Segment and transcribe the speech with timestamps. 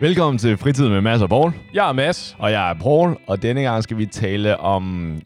[0.00, 1.52] Velkommen til Fritid med Mads og Paul.
[1.74, 2.36] Jeg er Mads.
[2.38, 5.16] Og jeg er Paul, og denne gang skal vi tale om...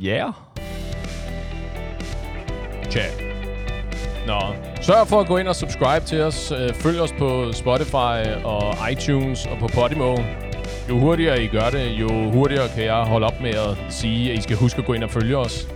[0.00, 0.16] Ja?
[0.16, 0.32] Yeah.
[2.90, 3.02] Tja.
[4.26, 4.40] Nå.
[4.80, 6.52] Sørg for at gå ind og subscribe til os.
[6.52, 10.16] Øh, Følg os på Spotify og iTunes og på Podimo.
[10.88, 14.38] Jo hurtigere I gør det, jo hurtigere kan jeg holde op med at sige, at
[14.38, 15.68] I skal huske at gå ind og følge os.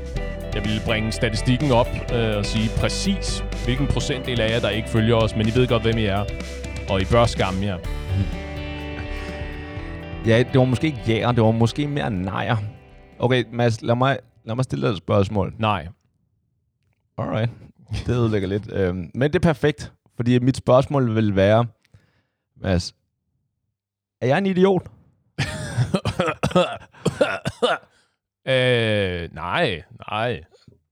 [0.55, 4.89] Jeg vil bringe statistikken op øh, og sige præcis, hvilken procentdel af jer, der ikke
[4.89, 6.25] følger os, men I ved godt, hvem I er.
[6.89, 7.77] Og I bør skamme jer.
[10.27, 12.57] Ja, det var måske ikke jæger, det var måske mere nejer.
[13.19, 15.55] Okay, Mads, lad mig, lad mig stille dig et spørgsmål.
[15.59, 15.89] Nej.
[17.19, 17.51] Alright.
[18.07, 18.73] Det ødelægger lidt.
[18.73, 21.67] Øhm, men det er perfekt, fordi mit spørgsmål vil være,
[22.63, 22.95] Mads,
[24.21, 24.83] er jeg en idiot?
[28.49, 30.41] øh, nej, nej.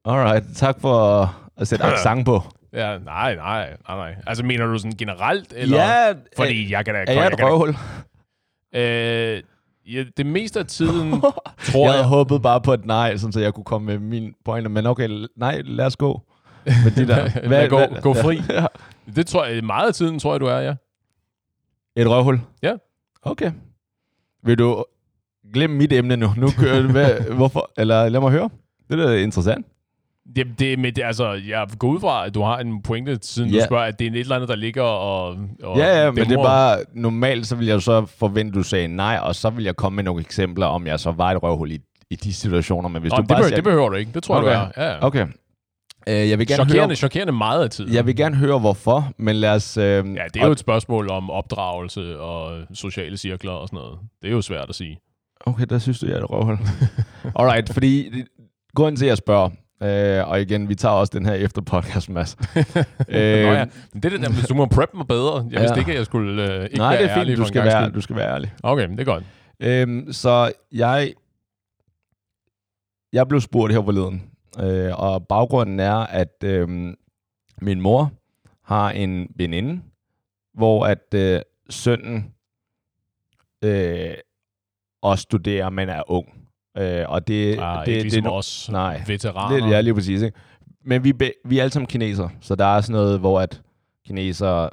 [0.05, 1.25] Alright, tak for
[1.57, 2.43] at sætte accent på.
[2.73, 4.15] Ja, nej, nej, nej, nej.
[4.27, 5.53] Altså, mener du sådan generelt?
[5.57, 5.79] Eller?
[5.79, 7.01] Ja, Fordi jeg kan da...
[7.07, 7.75] er jeg et røvhul?
[8.75, 9.43] Øh,
[9.95, 11.21] ja, det meste af tiden, jeg
[11.73, 12.09] tror havde jeg...
[12.09, 14.71] håbet bare på et nej, sådan, så jeg kunne komme med min pointer.
[14.71, 16.23] Men okay, nej, lad os gå.
[16.67, 17.29] Med de der.
[17.51, 18.41] Lad gå- gå fri.
[18.51, 18.67] Ja.
[19.17, 20.75] Det tror jeg, meget af tiden tror jeg, du er, ja.
[21.97, 22.41] Et røvhul?
[22.63, 22.75] Ja.
[23.23, 23.53] Okay.
[24.43, 24.85] Vil du
[25.55, 26.31] glemme mit emne nu?
[26.37, 27.71] Nu kører det med, hvorfor?
[27.77, 28.51] Eller lad mig høre.
[28.91, 29.67] Det er da interessant.
[30.37, 33.51] Det, det, men det, altså, jeg går ud fra, at du har en pointe, siden
[33.51, 33.59] Ja.
[33.61, 35.37] du spørger, at det er et eller andet, der ligger og...
[35.63, 38.63] og Ja, ja, men det er bare, normalt så vil jeg så forvente, at du
[38.63, 41.43] sagde nej, og så vil jeg komme med nogle eksempler, om jeg så var et
[41.43, 41.79] røvhul i,
[42.11, 42.89] i de situationer.
[42.89, 44.13] Men hvis Nå, du det, bare behøver, siger, det behøver du ikke.
[44.15, 44.49] Det tror Okay.
[44.51, 44.87] jeg, du er.
[44.87, 45.07] Ja.
[45.07, 45.27] Okay.
[46.09, 47.95] Øh, jeg vil gerne Chokerende, høre, chokerende meget af tiden.
[47.95, 49.77] jeg vil gerne høre, hvorfor, men lad os...
[49.77, 50.01] Øh, Ja,
[50.35, 53.99] det er jo et spørgsmål om opdragelse og sociale cirkler og sådan noget.
[54.23, 54.99] Det er jo svært at sige.
[55.47, 56.59] Okay, der synes du, jeg er et røvhul.
[57.39, 58.11] Alright, fordi
[58.75, 59.51] grunden til, at jeg spørger,
[59.83, 62.37] øh, og igen, vi tager også den her efter podcast, Mads.
[62.57, 65.37] Øh, Nå ja, men det er det der, du må prep mig bedre.
[65.45, 65.61] Jeg Ja.
[65.61, 67.65] vidste ikke, at jeg skulle øh, ikke Nej, være det er ærlig fint, du skal,
[67.65, 67.95] være, skyld.
[67.95, 68.55] du skal være ærlig.
[68.63, 69.25] Okay, det er godt.
[69.61, 71.13] Øhm, så jeg,
[73.13, 74.31] jeg blev spurgt her forleden,
[74.61, 76.69] øh, og baggrunden er, at øh,
[77.63, 78.13] min mor
[78.63, 79.83] har en veninde,
[80.55, 82.35] hvor at øh, sønnen
[83.65, 84.15] øh,
[85.03, 86.44] også studerer, men er ung.
[86.79, 89.03] Øh, og det, Ah, det, ikke ligesom det, os nej.
[89.07, 89.67] veteraner.
[89.67, 90.23] det, ja, lige præcis.
[90.23, 90.39] Ikke?
[90.85, 91.13] Men vi,
[91.45, 93.61] vi er alle sammen kinesere, så der er sådan noget, hvor at
[94.07, 94.71] kinesere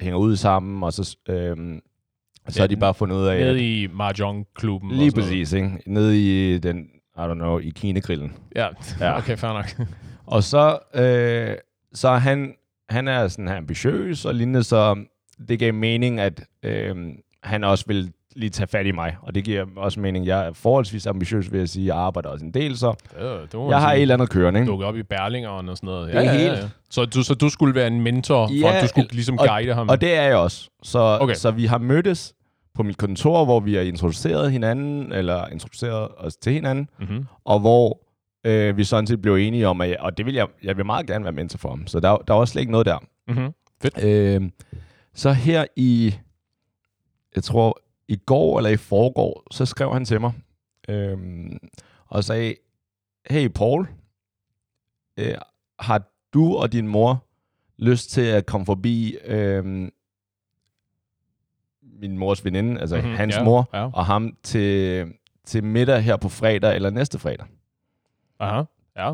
[0.00, 1.56] hænger ud sammen, og så, øh,
[2.48, 4.90] så har de bare fundet ud af, at Nede i Mahjong-klubben.
[4.90, 5.30] og Lige sådan noget.
[5.32, 5.70] præcis, ikke?
[5.86, 6.18] Nede
[6.54, 6.78] i den,
[7.16, 8.32] I don't know, i Kinegrillen.
[8.56, 8.66] Ja,
[9.00, 9.16] Ja.
[9.18, 9.88] okay, fair nok.
[10.26, 11.56] Og så, øh,
[11.92, 12.54] så han,
[12.88, 15.04] han er sådan her ambitiøs og lignende, så
[15.48, 16.96] det gav mening, at øh,
[17.44, 19.16] han også vil lige tage fat i mig.
[19.22, 21.86] Og det giver også mening, jeg er forholdsvis ambitiøs, vil jeg sige.
[21.86, 24.60] Jeg arbejder også en del, så Det, det man jeg har et eller andet kørende,
[24.60, 24.70] ikke?
[24.70, 26.12] dukket op i Berlingeren og sådan noget.
[26.14, 28.88] Det er helt- Så, du, så du skulle være en mentor, for Ja, at du
[28.88, 29.88] skulle ligesom og- guide ham?
[29.88, 30.70] Og det er jeg også.
[30.82, 31.34] Så, Okay.
[31.34, 32.34] så vi har mødtes
[32.74, 37.24] på mit kontor, hvor vi har introduceret hinanden, eller introduceret os til hinanden, mm-hmm.
[37.44, 38.00] og hvor
[38.46, 40.86] øh, vi sådan set blev enige om, at jeg, og det vil jeg, jeg vil
[40.86, 41.86] meget gerne være mentor for ham.
[41.86, 42.98] Så der, der var slet ikke noget der.
[43.28, 43.52] Mm-hmm.
[44.02, 44.42] Øh,
[45.14, 46.14] så her i,
[47.34, 50.32] jeg tror, i går eller i forgår, så skrev han til mig
[50.88, 51.18] øh,
[52.06, 52.54] og sagde,
[53.30, 53.88] hey Paul,
[55.16, 55.34] øh,
[55.78, 56.02] har
[56.34, 57.24] du og din mor
[57.78, 59.90] lyst til at komme forbi øh,
[61.82, 63.90] min mors veninde, altså Mhm, mm-hmm, hans ja, mor, ja.
[63.92, 65.06] og ham til,
[65.44, 67.46] til middag her på fredag eller næste fredag?
[68.38, 68.62] Aha,
[68.96, 69.10] ja.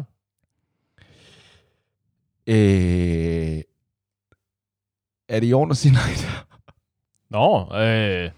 [2.46, 3.62] Øh,
[5.28, 6.49] er det i orden at sige nej der?
[7.30, 8.30] Nå, øh,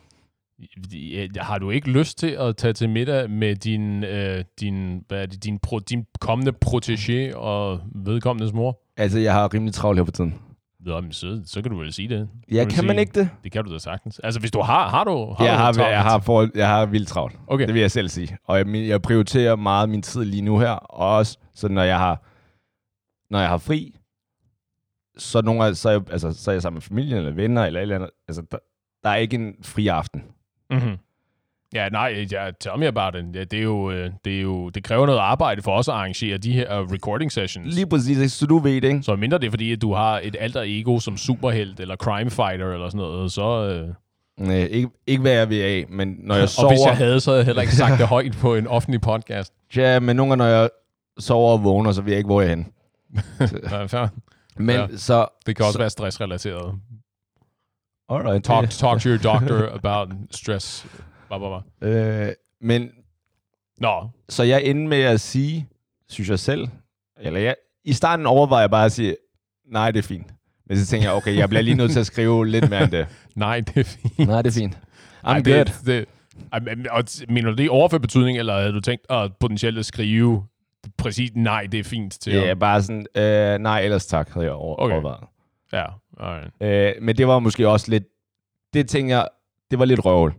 [1.36, 5.26] har du ikke lyst til at tage til middag med din, øh, din, hvad er
[5.26, 8.80] det, din, pro, din kommende protégé og vedkommendes mor?
[8.96, 10.34] Altså, jeg har rimelig travlt her på tiden.
[10.80, 12.28] Nå, men så, så kan du vel sige det.
[12.52, 13.28] Ja, kan man sige- ikke det?
[13.44, 14.18] Det kan du da sagtens.
[14.18, 15.90] Altså, hvis du har, har du, har jeg, du har, travlt?
[15.90, 17.36] jeg, har for, jeg har vildt travlt.
[17.46, 17.66] Okay.
[17.66, 18.36] Det vil jeg selv sige.
[18.44, 20.70] Og jeg, jeg prioriterer meget min tid lige nu her.
[20.70, 22.22] Og også, så når jeg har,
[23.30, 23.94] når jeg har fri,
[25.18, 27.64] så, nogle gange, så, er jeg, altså, så er jeg sammen med familien eller venner
[27.64, 28.10] eller et eller andet.
[28.28, 28.58] Altså, der,
[29.04, 30.22] der er ikke en fri aften.
[30.70, 30.96] Mm-hmm.
[31.74, 33.36] Ja, nej, ja, tell me about it.
[33.36, 35.94] Ja, det, er jo, øh, det, er jo, det kræver noget arbejde for os at
[35.94, 37.74] arrangere de her uh, recording sessions.
[37.74, 39.02] Lige præcis, så du ved det, ikke?
[39.02, 42.30] Så mindre det er fordi, at du har et alter ego som superhelt eller crime
[42.30, 43.68] fighter eller sådan noget, så...
[43.68, 43.94] Øh,
[44.46, 46.68] Nej, ikke, ikke hvad jeg vil af, men når jeg og sover...
[46.68, 49.52] hvis jeg havde, så havde jeg heller ikke sagt det højt på en offentlig podcast.
[49.76, 50.70] Ja, men nogle gange, når jeg
[51.18, 54.08] sover og vågner, så ved jeg ikke, hvor jeg er henne.
[54.66, 54.86] Men ja.
[54.96, 55.26] så...
[55.46, 56.74] Det kan også Så- være stressrelateret.
[58.12, 60.86] Alright, Talk, det- talk to your doctor about stress.
[61.28, 62.26] Blah, blah, blah.
[62.26, 62.90] Øh, men
[63.78, 65.68] Nå, så jeg endte med at sige,
[66.08, 66.68] synes jeg selv,
[67.20, 67.54] eller jeg,
[67.84, 69.16] i starten overvejede jeg bare at sige,
[69.72, 70.26] nej, det er fint.
[70.66, 72.90] Men så tænker jeg, okay, jeg bliver lige nødt til at skrive lidt mere end
[72.90, 73.06] det.
[73.36, 74.18] Nej, det er fint.
[74.28, 74.74] Nej, det er fint.
[74.74, 75.64] I'm Ej, good.
[75.64, 76.04] Det, det,
[76.90, 80.44] og mener du det i overført betydning, eller havde du tænkt at potentielt at skrive
[80.98, 82.58] præcis nej, det er fint til er ham?
[82.58, 84.92] bare sådan, øh, nej, ellers tak, havde jeg over, okay.
[84.94, 85.24] overvejet.
[85.72, 85.84] Ja,
[86.20, 86.52] alright.
[86.60, 88.04] Øh, men det var måske også lidt,
[88.72, 89.28] det tænker jeg,
[89.70, 90.34] det var lidt røvl.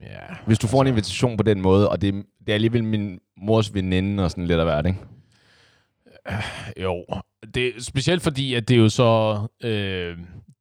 [0.00, 0.34] Ja.
[0.46, 3.74] Hvis du får en invitation på den måde, og det, det er alligevel min mors
[3.74, 4.98] veninde og sådan lidt af hvert, ikke?
[6.82, 7.04] Jo,
[7.54, 9.40] det specielt fordi, at det er jo så...
[9.64, 10.18] Øh,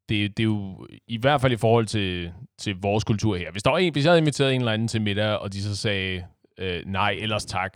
[0.10, 3.52] det, det er jo i hvert fald i forhold til, til vores kultur her.
[3.52, 5.64] Hvis, der var en, hvis jeg havde inviteret en eller anden til middag, og de
[5.64, 6.26] så sagde
[6.58, 7.74] øh, nej, ellers tak.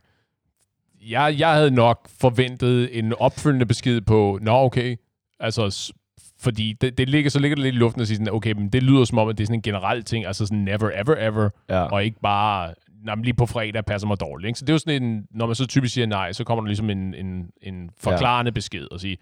[1.01, 4.95] Jeg, jeg havde nok forventet en opfølgende besked på, nå okay,
[5.39, 5.93] altså,
[6.39, 8.69] fordi det, det ligger, så ligger det lidt i luften at sige sådan, okay, men
[8.69, 11.15] det lyder som om, at det er sådan en generel ting, altså sådan never, ever,
[11.27, 11.81] ever, Ja.
[11.83, 14.47] og ikke bare, nej, lige på fredag passer mig dårligt.
[14.47, 14.59] Ikke?
[14.59, 16.67] Så det er jo sådan en, når man så typisk siger nej, så kommer der
[16.67, 18.53] ligesom en, en, en forklarende ja.
[18.53, 19.17] besked og sige,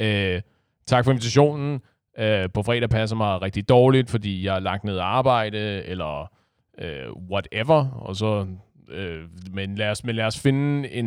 [0.00, 0.40] øh,
[0.86, 1.80] tak for invitationen,
[2.18, 6.30] øh, på fredag passer mig rigtig dårligt, fordi jeg er lagt ned at arbejde, eller
[6.78, 8.46] øh, whatever, og så,
[8.90, 11.06] øh, men, lad os, men lad os finde en,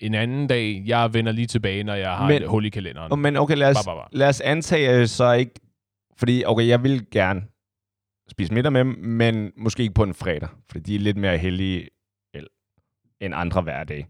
[0.00, 0.82] en anden dag.
[0.86, 3.20] Jeg vender lige tilbage, når jeg har Men- et hul i kalenderen.
[3.20, 4.08] Men okay, lad os, Bare, bare, bare.
[4.12, 5.52] lad os antage, at så ikke...
[6.16, 7.42] Fordi, okay, jeg vil gerne
[8.30, 11.38] spise middag med dem, men måske ikke på en fredag, fordi de er lidt mere
[11.38, 11.88] heldige
[12.34, 12.46] el-
[13.20, 14.06] end andre hverdage.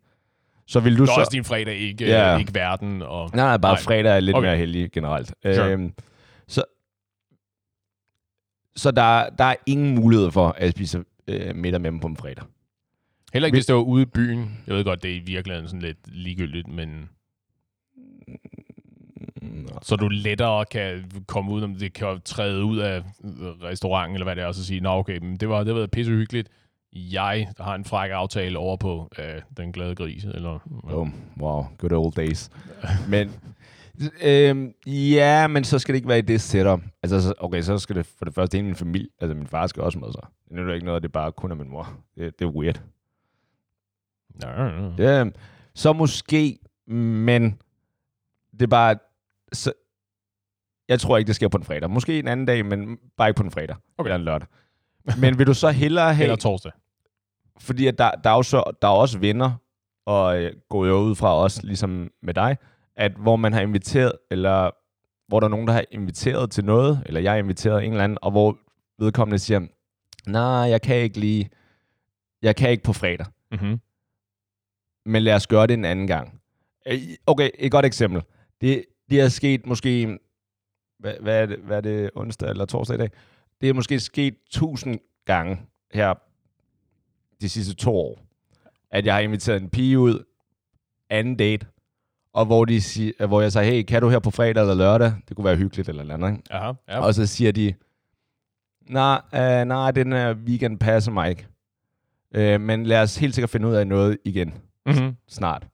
[0.67, 1.13] Så vil du så...
[1.19, 2.11] også din fredag, ikke, Ja.
[2.31, 2.41] yeah.
[2.41, 3.03] ikke verden.
[3.03, 3.83] Og, Nej, nej, bare Nej.
[3.83, 4.49] fredag er lidt Okay.
[4.49, 5.35] mere heldig generelt.
[5.45, 5.73] Sure.
[5.73, 5.93] Øhm,
[6.49, 6.65] så
[8.77, 12.17] så der, der er ingen mulighed for at spise øh, middag med dem på en
[12.17, 12.45] fredag.
[13.33, 14.59] Heller ikke, hvis det var ude i byen.
[14.67, 17.09] Jeg ved godt, det er i virkeligheden sådan lidt ligegyldigt, men
[19.43, 19.69] Nå.
[19.83, 23.03] så du lettere kan komme ud, om det kan træde ud af
[23.63, 25.87] restauranten, eller hvad det er, og så sige, nå okay, men det var, det var
[25.87, 26.49] pisse hyggeligt.
[26.93, 30.59] Jeg har en fræk aftale over på øh, den glade gris, eller...
[30.91, 31.13] Boom.
[31.41, 32.51] Wow, good old days.
[33.11, 33.31] men,
[34.23, 36.81] øhm, ja, men så skal det ikke være i det setup.
[37.03, 39.09] Altså, så- okay, så skal det for det første ind i min familie.
[39.21, 40.23] Altså, min far skal også med sig.
[40.51, 41.93] Det er jo ikke noget, det er bare kun af min mor.
[42.19, 42.83] Det, det er weird.
[44.43, 44.69] Ja.
[44.99, 45.25] Ja,
[45.75, 47.59] så måske, men
[48.53, 48.97] det er bare...
[49.53, 49.73] Så,
[50.89, 51.91] jeg tror ikke, det sker på en fredag.
[51.91, 53.77] Måske en anden dag, men bare ikke på en fredag.
[53.99, 54.09] Okay.
[54.09, 54.49] Eller en lørdag.
[55.19, 56.25] Men vil du så hellere have...
[56.25, 56.73] Eller torsdag.
[57.61, 59.53] fordi at der, der, er jo så, der er også venner,
[60.07, 62.57] og øh, går jo ud fra os, ligesom med dig,
[62.97, 64.71] at hvor man har inviteret, eller
[65.29, 68.05] hvor der er nogen, der har inviteret til noget, eller jeg har inviteret en eller
[68.05, 68.59] anden, og hvor
[68.99, 69.61] vedkommende siger,
[70.27, 71.51] nej, jeg kan ikke lige,
[72.43, 73.81] jeg kan ikke på fredag, Mm-hmm.
[75.07, 76.41] Men lad os gøre det en anden gang.
[76.87, 78.23] Øh, Okay, et godt eksempel.
[78.61, 80.19] Det, det er sket måske,
[80.99, 83.11] hvad, hvad, er det, hvad er det, onsdag eller torsdag i dag?
[83.61, 85.61] Det er måske sket tusind gange
[85.93, 86.15] her
[87.41, 88.21] de sidste to år,
[88.91, 90.25] at jeg har inviteret en pige ud,
[91.11, 91.67] anden date,
[92.33, 95.13] og hvor, de siger, hvor jeg siger, hey, kan du her på fredag eller lørdag?
[95.29, 96.31] Det kunne være hyggeligt eller andet.
[96.31, 96.43] Ikke?
[96.51, 97.01] Aha, ja.
[97.01, 97.75] Og så siger de,
[98.89, 101.47] nej, øh, nej, den her weekend passer mig ikke.
[102.35, 104.55] Øh, men lad os helt sikkert finde ud af noget igen
[104.87, 105.17] Mm-hmm.
[105.29, 105.67] snart.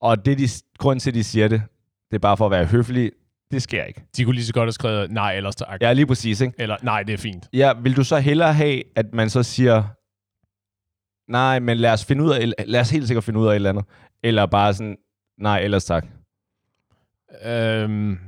[0.00, 1.62] Og det, de, grunden til, at de siger det,
[2.10, 3.12] det er bare for at være høflig.
[3.50, 4.04] Det sker ikke.
[4.16, 5.82] De kunne lige så godt have skrevet, nej, ellers tak.
[5.82, 6.54] Ja, lige præcis, ikke?
[6.58, 7.48] Eller, nej, det er fint.
[7.52, 9.84] Ja, vil du så hellere have, at man så siger,
[11.28, 13.54] nej, men lad os, finde ud af, lad os helt sikkert finde ud af et
[13.54, 13.84] eller andet.
[14.22, 14.96] Eller bare sådan,
[15.38, 16.06] nej, ellers tak.
[17.44, 18.18] Øhm,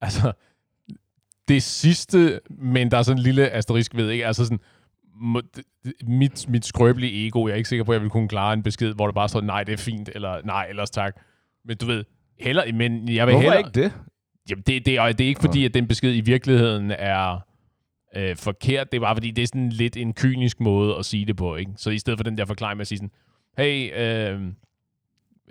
[0.00, 0.32] altså,
[1.48, 4.26] det sidste, men der er sådan en lille asterisk ved, ikke?
[4.26, 4.60] Altså sådan,
[6.06, 8.62] mit, mit skrøbelige ego, jeg er ikke sikker på, at jeg vil kunne klare en
[8.62, 11.16] besked, hvor der bare står, nej, det er fint, eller nej, ellers tak.
[11.64, 12.04] Men du ved,
[12.40, 13.92] heller, men jeg vil Hvorfor heller, ikke det?
[14.50, 17.38] Jamen, det, det, og det er ikke fordi, at den besked i virkeligheden er
[18.16, 18.92] øh, forkert.
[18.92, 21.56] Det er bare fordi, det er sådan lidt en kynisk måde at sige det på.
[21.56, 21.72] Ikke?
[21.76, 23.10] Så i stedet for den der forklaring med at sige sådan,
[23.58, 24.40] hey, øh,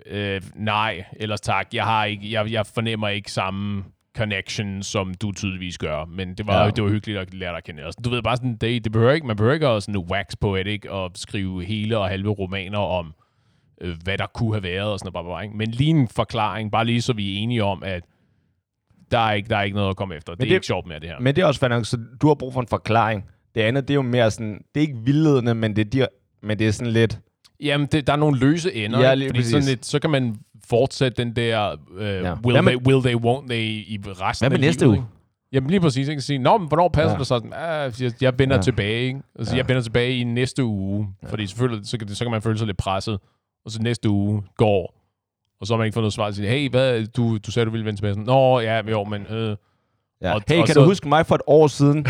[0.06, 3.84] øh, nej, ellers tak, jeg, har ikke, jeg, jeg fornemmer ikke samme
[4.16, 6.04] connection, som du tydeligvis gør.
[6.04, 6.70] Men det var, Ja.
[6.70, 7.82] det var hyggeligt at lære dig at kende.
[7.82, 10.26] Altså, du ved bare sådan, det, det behøver ikke, man behøver ikke at sådan wax
[10.40, 13.14] poetic og skrive hele og halve romaner om,
[13.80, 15.26] øh, hvad der kunne have været og sådan noget.
[15.26, 15.56] Bare, bare, ikke?
[15.56, 18.04] Men lige en forklaring, bare lige så vi er enige om, at
[19.10, 20.34] der er ikke, der er ikke noget at komme efter.
[20.34, 21.20] Det er det- ikke sjovt med det her.
[21.20, 23.24] Men det er også fandme, så du har brug for en forklaring.
[23.54, 26.06] Det andet, det er jo mere sådan, det er ikke vildledende, men det er,
[26.42, 27.20] men det er sådan lidt,
[27.62, 29.00] Jamen, det, der er nogle løse ender.
[29.00, 29.50] Ja, lige fordi præcis.
[29.52, 30.36] sådan lidt, så kan man
[30.68, 32.20] fortsætte den der, øh, Ja.
[32.20, 34.88] Hvad will, med- they, will they, won't they i resten Hvad med af næste livet,
[34.90, 34.96] uge?
[34.96, 35.06] Ikke?
[35.52, 36.06] Jamen lige præcis.
[36.08, 37.18] Jeg kan sige, Nå, men hvornår passer Ja.
[37.18, 37.52] det sådan?
[37.56, 38.62] Ah, jeg, jeg vender Ja.
[38.62, 39.00] tilbage.
[39.06, 39.20] Ikke?
[39.38, 39.58] Altså, Ja.
[39.58, 41.08] Jeg vender tilbage i næste uge.
[41.22, 41.28] Ja.
[41.30, 43.18] Fordi selvfølgelig, så kan, det, så kan man føle sig lidt presset.
[43.64, 44.94] Og så næste uge går.
[45.60, 46.30] Og så har man ikke fået noget svar.
[46.30, 48.14] De, hey, hvad, du, du sagde, du ville vende tilbage.
[48.14, 49.22] Sådan, Nå, ja, jo, men...
[49.30, 49.56] Øh.
[50.22, 50.34] ja.
[50.34, 51.98] Og- hey, og kan så- du huske mig for et år siden?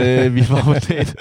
[0.00, 1.14] øh, vi var på date.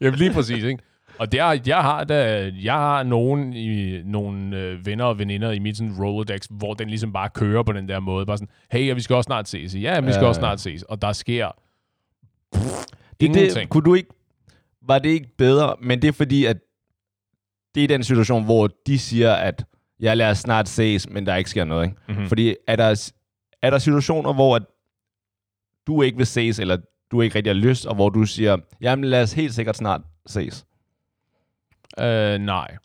[0.00, 0.82] Jamen lige præcis, ikke?
[1.20, 5.58] Og der, jeg har da, jeg har nogen, i, nogle øh, venner og veninder i
[5.58, 8.26] mit sådan Rolodex, hvor den ligesom bare kører på den der måde.
[8.26, 9.74] Bare sådan, hey, ja, vi skal også snart ses.
[9.74, 10.82] Ja, vi skal Ja, også snart ses.
[10.82, 11.48] Og der sker
[12.52, 13.54] Det, ingenting.
[13.54, 14.08] det, kunne du ikke,
[14.82, 16.56] var det ikke bedre, men det er fordi, at
[17.74, 19.64] det er den situation, hvor de siger, at
[20.00, 21.84] jeg lader snart ses, men der ikke sker noget.
[21.84, 21.96] Ikke?
[22.20, 22.28] Mhm.
[22.28, 23.10] Fordi er der,
[23.62, 24.62] er der situationer, hvor at
[25.86, 26.76] du ikke vil ses, eller
[27.10, 30.00] du ikke rigtig har lyst, og hvor du siger, jamen lad os helt sikkert snart
[30.26, 30.66] ses.
[31.98, 32.76] Øh, nej.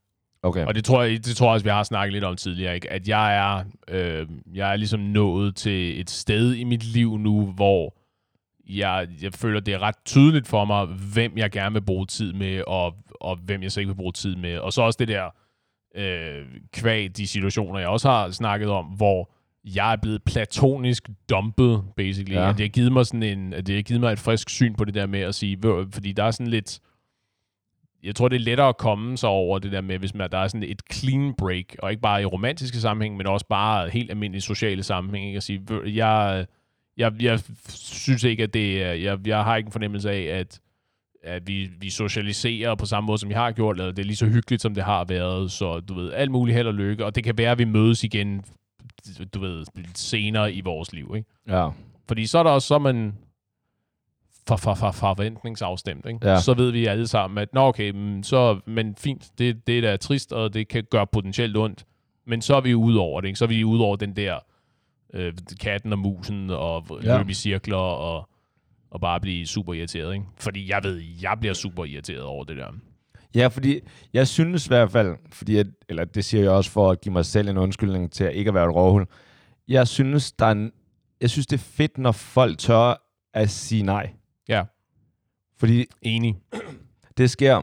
[0.43, 0.65] Okay.
[0.65, 2.91] Og det tror, jeg, det tror jeg også, vi har snakket lidt om tidligere, ikke?
[2.91, 7.45] at jeg er, øh, jeg er ligesom nået til et sted i mit liv nu,
[7.45, 7.95] hvor
[8.69, 12.33] jeg, jeg føler, det er ret tydeligt for mig, hvem jeg gerne vil bruge tid
[12.33, 14.57] med, og, og hvem jeg så ikke vil bruge tid med.
[14.57, 15.29] Og så også det der
[15.95, 19.31] øh, kvæg, de situationer, jeg også har snakket om, hvor
[19.75, 22.35] jeg er blevet platonisk dumpet, basically.
[22.35, 22.49] Ja.
[22.49, 24.75] At det har givet mig sådan en, at det har givet mig et frisk syn
[24.75, 26.79] på det der med at sige, "Ved du, fordi der er sådan lidt,
[28.05, 30.37] jeg tror, det er lettere at komme sig over det der med, hvis man, der
[30.37, 34.09] er sådan et clean break, og ikke bare i romantiske sammenhæng, men også bare helt
[34.09, 35.37] almindelige sociale sammenhæng, ikke?
[35.37, 36.45] at sige, "Ved du, jeg,
[36.97, 40.59] jeg, jeg synes ikke, at det er, jeg, jeg har ikke en fornemmelse af, at,
[41.23, 44.15] at vi, vi socialiserer på samme måde, som vi har gjort, eller det er lige
[44.15, 47.15] så hyggeligt, som det har været, så du ved, alt muligt held og lykke, og
[47.15, 48.45] det kan være, at vi mødes igen,
[49.33, 51.29] du ved, senere i vores liv, ikke?
[51.47, 51.69] Ja.
[52.07, 53.13] Fordi så er der også, så man
[54.47, 56.29] for, for, for, forventningsafstemt, ikke?
[56.29, 56.39] Ja.
[56.41, 59.81] Så ved vi alle sammen, at nå okay, men, så, men fint, det, det er
[59.81, 61.85] da trist, og det kan gøre potentielt ondt,
[62.27, 63.37] men så er vi ude over det, ikke?
[63.37, 64.39] Så er vi ude over den der
[65.13, 67.17] øh, katten og musen, og Ja.
[67.17, 68.29] løbe i cirkler, og,
[68.91, 70.25] og bare blive super irriteret, ikke?
[70.37, 72.67] Fordi jeg ved, jeg bliver super irriteret over det der.
[73.35, 73.79] Ja, fordi
[74.13, 77.13] jeg synes i hvert fald, fordi at, eller det siger jeg også for at give
[77.13, 79.05] mig selv en undskyldning til at ikke at være et råhul.
[79.67, 80.71] Jeg synes, der er en,
[81.21, 82.93] jeg synes, det er fedt, når folk tør
[83.33, 84.09] at sige nej.
[84.49, 84.63] Ja.
[85.57, 86.37] Fordi Enig.
[87.17, 87.61] det sker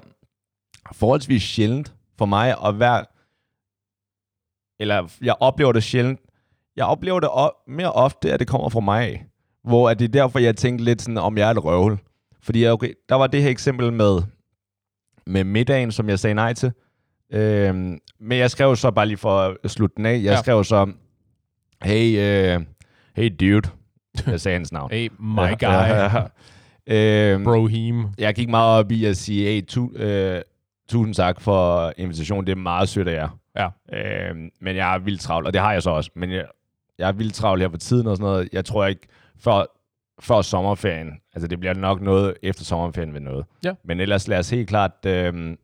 [0.93, 3.05] forholdsvis sjældent for mig at være,
[4.81, 6.21] eller jeg oplever det sjældent,
[6.77, 9.27] jeg oplever det o- mere ofte, at det kommer fra mig af.
[9.65, 11.99] Hvor at det er derfor, jeg tænkte lidt sådan, om jeg er et røvhul.
[12.41, 14.23] Fordi okay, der var det her eksempel med,
[15.27, 16.73] med middagen, som jeg sagde nej til.
[17.33, 20.13] Øhm, men jeg skrev så bare lige for at slutte den af.
[20.15, 20.41] Jeg Ja.
[20.41, 20.93] skrev så,
[21.83, 22.65] hey, uh,
[23.17, 23.71] hey dude.
[24.27, 24.91] Jeg sagde hans navn.
[24.91, 26.21] Hey, my guy.
[26.93, 28.07] Øhm, Brohim.
[28.19, 30.43] jeg gik meget op i at sige, hey, tu, øh,
[30.89, 32.47] tusind tak for invitationen.
[32.47, 33.39] Det er meget sødt af jer.
[33.57, 33.69] Ja.
[33.99, 36.11] Øh, men jeg er vildt travlt, og det har jeg så også.
[36.15, 36.45] Men jeg,
[36.99, 38.49] jeg er vildt travlt her på tiden og sådan noget.
[38.53, 39.07] Jeg tror ikke,
[39.39, 39.65] før,
[40.21, 43.45] før sommerferien, altså det bliver nok noget efter sommerferien ved noget.
[43.65, 43.73] Ja.
[43.85, 45.57] Men ellers lad os helt klart øh,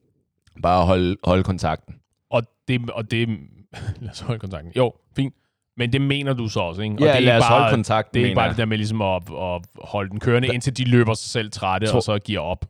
[0.62, 1.94] bare holde, holde kontakten.
[2.30, 3.28] Og det, og det,
[4.00, 4.73] lad os holde kontakten.
[4.76, 5.35] Jo, fint.
[5.78, 6.94] Men det mener du så også, ikke?
[6.94, 8.50] og Ja, det er lad os bare, holde kontakten, Det er ikke bare jeg.
[8.50, 11.87] det der med ligesom at, at holde den kørende, indtil de løber sig selv trætte,
[11.87, 12.64] Tro- og så giver op.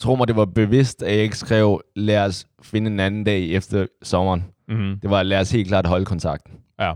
[0.00, 3.48] Tro mig, det var bevidst, at jeg ikke skrev, lad os finde en anden dag
[3.50, 4.44] efter sommeren.
[4.68, 5.00] Mm-hmm.
[5.00, 6.54] Det var, lad os helt klart holde kontakten.
[6.80, 6.92] Ja.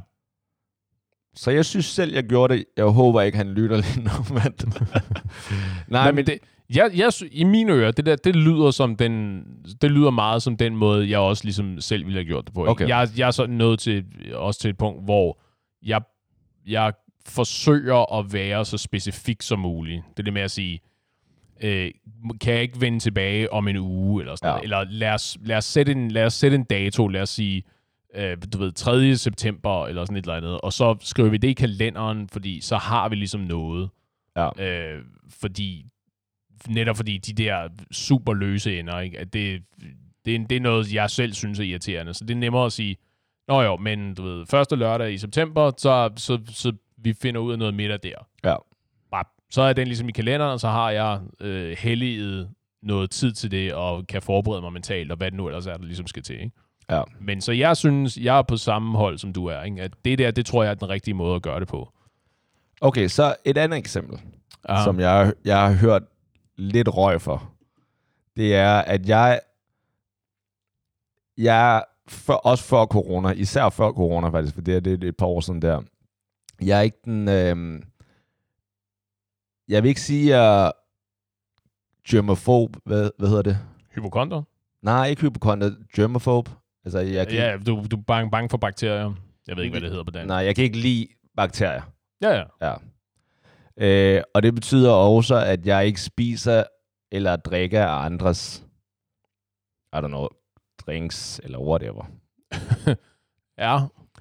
[1.37, 2.65] Så jeg synes selv, jeg gjorde det.
[2.77, 4.11] Jeg håber ikke, han lytter lige nu.
[4.35, 4.53] Men...
[5.89, 6.39] Nej, men, men det,
[6.75, 9.43] jeg, jeg, i mine ører, det der, det lyder som den,
[9.83, 12.67] det lyder meget som den måde, jeg også ligesom selv ville have gjort det på.
[12.67, 12.89] Okay.
[12.89, 14.05] Jeg, jeg er så nået til,
[14.35, 15.39] også til et punkt, hvor
[15.85, 16.01] jeg,
[16.67, 16.93] jeg
[17.27, 20.03] forsøger at være så specifik som muligt.
[20.11, 20.81] Det er det med at sige,
[21.61, 21.91] øh,
[22.41, 24.53] kan jeg ikke vende tilbage om en uge, eller sådan Ja.
[24.53, 24.63] noget.
[24.65, 27.63] Eller lad os, lad, os sætte en, lad os sætte en dato, lad os sige,
[28.15, 29.17] øh, du ved, 3.
[29.17, 32.77] september, eller sådan et eller andet, og så skriver vi det i kalenderen, fordi så
[32.77, 33.91] har vi ligesom noget.
[34.37, 34.65] Ja.
[34.69, 35.87] Øh, fordi,
[36.69, 39.19] netop fordi de der super løse ender, ikke?
[39.19, 39.63] at det,
[40.25, 42.15] det, er, det er noget, jeg selv synes er irriterende.
[42.15, 42.97] Så det er nemmere at sige,
[43.49, 47.53] Nå jo, men du ved, første lørdag i september, så, så, så vi finder ud
[47.53, 48.27] af noget middag der.
[48.45, 48.57] Ja.
[49.11, 52.51] Bare, så er den ligesom i kalenderen, og så har jeg øh, helliget
[52.83, 55.77] noget tid til det, og kan forberede mig mentalt, og hvad det nu ellers er,
[55.77, 56.41] der ligesom skal til.
[56.41, 56.51] Ikke?
[56.91, 57.03] Ja.
[57.21, 59.63] Men så jeg synes, jeg er på samme hold, som du er.
[59.63, 59.83] Ikke?
[59.83, 61.93] At det der, det tror jeg er den rigtige måde at gøre det på.
[62.81, 64.19] Okay, så et andet eksempel,
[64.69, 64.85] Ja.
[64.85, 66.03] som jeg, jeg har hørt
[66.57, 67.51] lidt røg for.
[68.37, 69.41] Det er, at jeg,
[71.39, 75.17] jeg for, også før corona, især før corona faktisk, for det er, det er et
[75.17, 75.83] par år siden der,
[76.63, 77.83] jeg er ikke den, øh,
[79.69, 80.71] jeg vil ikke sige, at jeg er
[82.09, 83.59] germofob, hvad, hvad hedder det?
[83.95, 84.43] Hypokonter?
[84.83, 86.49] Nej, ikke hypokonter, germofob.
[86.85, 89.15] Altså, jeg kan, Ja, du, du er bange, bange for bakterier.
[89.47, 90.27] Jeg ved ikke, hvad det hedder på dansk.
[90.29, 91.83] nej, jeg kan ikke lide bakterier.
[92.23, 92.45] Ja, ja.
[92.63, 92.75] Ja.
[94.17, 96.65] Øh, og det betyder også, at jeg ikke spiser
[97.13, 98.65] eller drikker af andres,
[99.93, 100.29] I don't know,
[100.87, 102.05] drinks eller whatever.
[103.59, 103.77] Ja.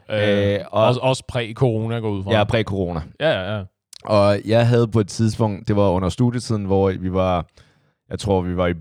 [0.10, 2.34] Øh, Øh, og også, også præ-corona går ud fra.
[2.34, 3.02] er præ-corona.
[3.20, 3.64] Ja, ja, ja.
[4.06, 7.46] Og jeg havde på et tidspunkt, det var under studietiden, hvor vi var,
[8.10, 8.74] jeg tror, vi var i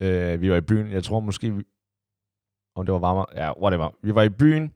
[0.00, 1.62] Øh, vi var i byen, jeg tror måske, vi,
[2.76, 3.90] om det var varmere, ja, whatever.
[4.02, 4.72] Vi var i byen,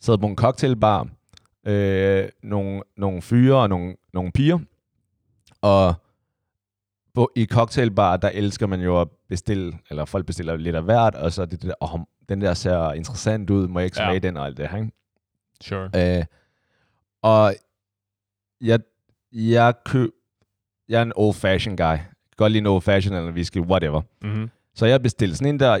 [0.00, 1.08] sad på en cocktailbar,
[1.66, 4.58] øh, nogle, nogle fyre og nogle, nogle piger,
[5.62, 5.94] og
[7.14, 11.14] på, i cocktailbar, der elsker man jo at bestille, eller folk bestiller lidt af hvert,
[11.14, 14.18] og så det, der, oh, den der ser interessant ud, må jeg ikke smage Ja.
[14.18, 14.92] den og alt det her, ikke?
[15.60, 16.18] Sure.
[16.18, 16.24] Øh,
[17.22, 17.54] og
[18.60, 18.80] jeg,
[19.32, 20.10] jeg køb,
[20.88, 21.96] jeg er en old fashion guy.
[22.36, 24.00] Godt lide en old fashion eller whisky, whatever.
[24.22, 24.50] Mm-hmm.
[24.74, 25.80] Så jeg bestilte sådan en der,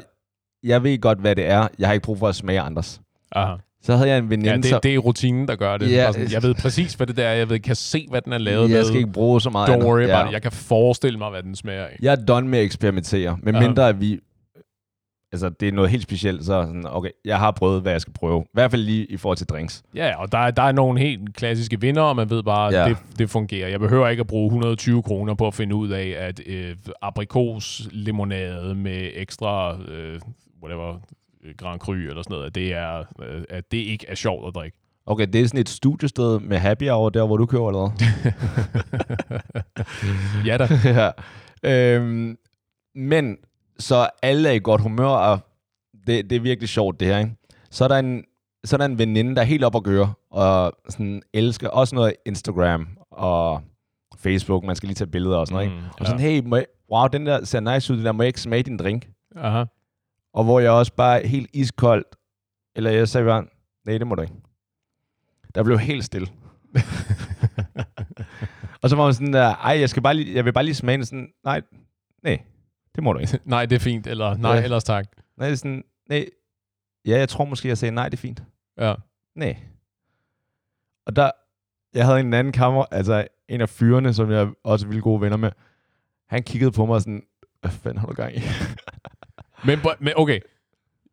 [0.62, 1.68] jeg ved godt, hvad det er.
[1.78, 3.00] Jeg har ikke brug for at smage andres.
[3.32, 3.56] Aha.
[3.82, 5.90] Så havde jeg en veninde, Ja, det, som, det er rutinen, der gør det.
[5.92, 7.34] Ja, sådan, jeg ved præcis, hvad det der er.
[7.34, 8.84] Jeg ved, kan se, hvad den er lavet jeg med.
[8.84, 10.16] skal ikke bruge så meget Don't worry ja.
[10.16, 10.32] about it.
[10.32, 11.96] Jeg kan forestille mig, hvad den smager af.
[12.02, 13.38] Jeg er done med at eksperimentere.
[13.42, 14.18] Men mindre at vi...
[15.32, 18.12] Altså, det er noget helt specielt, så sådan, okay, jeg har prøvet, hvad jeg skal
[18.12, 18.42] prøve.
[18.42, 19.82] I hvert fald lige i forhold til drinks.
[19.94, 22.74] Ja, og der, er- der er nogle helt klassiske vinder, og man ved bare, at
[22.74, 22.88] Ja.
[22.88, 23.68] det, det fungerer.
[23.68, 27.82] Jeg behøver ikke at bruge 120 kroner på at finde ud af, at øh, aprikos
[27.92, 30.20] limonade med ekstra, øh,
[30.62, 30.98] whatever,
[31.58, 34.54] Grand Cru eller sådan noget, at det, er, øh, at det ikke er sjovt at
[34.54, 34.76] drikke.
[35.06, 37.90] Okay, det er sådan et studiested med happy hour der, hvor du køber eller
[40.46, 40.68] ja da.
[41.64, 41.96] ja.
[41.96, 42.38] Øhm,
[42.94, 43.36] men
[43.78, 45.38] så alle er i godt humør, og
[46.06, 47.30] det, det er virkelig sjovt det her, ikke?
[47.70, 48.24] Så er der en,
[48.64, 51.94] så er der en veninde, der er helt op at gøre, og sådan elsker også
[51.94, 53.62] noget Instagram og
[54.18, 55.80] Facebook, man skal lige tage billeder og sådan noget, ikke?
[55.80, 58.22] Mm, Og sådan, hey, må jeg, wow, den der ser nice ud, det der, må
[58.22, 59.08] jeg ikke smage din drink?
[59.36, 59.64] Aha.
[60.32, 62.16] Og hvor jeg også bare helt iskoldt,
[62.76, 63.44] eller jeg sagde bare,
[63.84, 64.34] nej, det må du ikke.
[65.54, 66.26] Der blev helt stille.
[68.82, 70.74] og så var man sådan der, ej, jeg, skal bare lige, jeg vil bare lige
[70.74, 71.62] smage den sådan, nej,
[72.22, 72.42] nej,
[72.94, 73.38] det må du ikke.
[73.44, 74.62] nej, det er fint, eller nej, Ja.
[74.62, 75.06] ellers tak.
[75.36, 76.26] Nej, det er sådan, nej,
[77.06, 78.42] ja, jeg tror måske, jeg sagde, nej, det er fint.
[78.78, 78.94] Ja.
[79.34, 79.56] Nej.
[81.06, 81.30] Og der,
[81.94, 85.36] jeg havde en anden kammer, altså en af fyrene, som jeg også ville gode venner
[85.36, 85.50] med,
[86.28, 87.22] han kiggede på mig sådan,
[87.60, 88.40] hvad fanden har du gang i?
[89.64, 90.40] Men, men okay,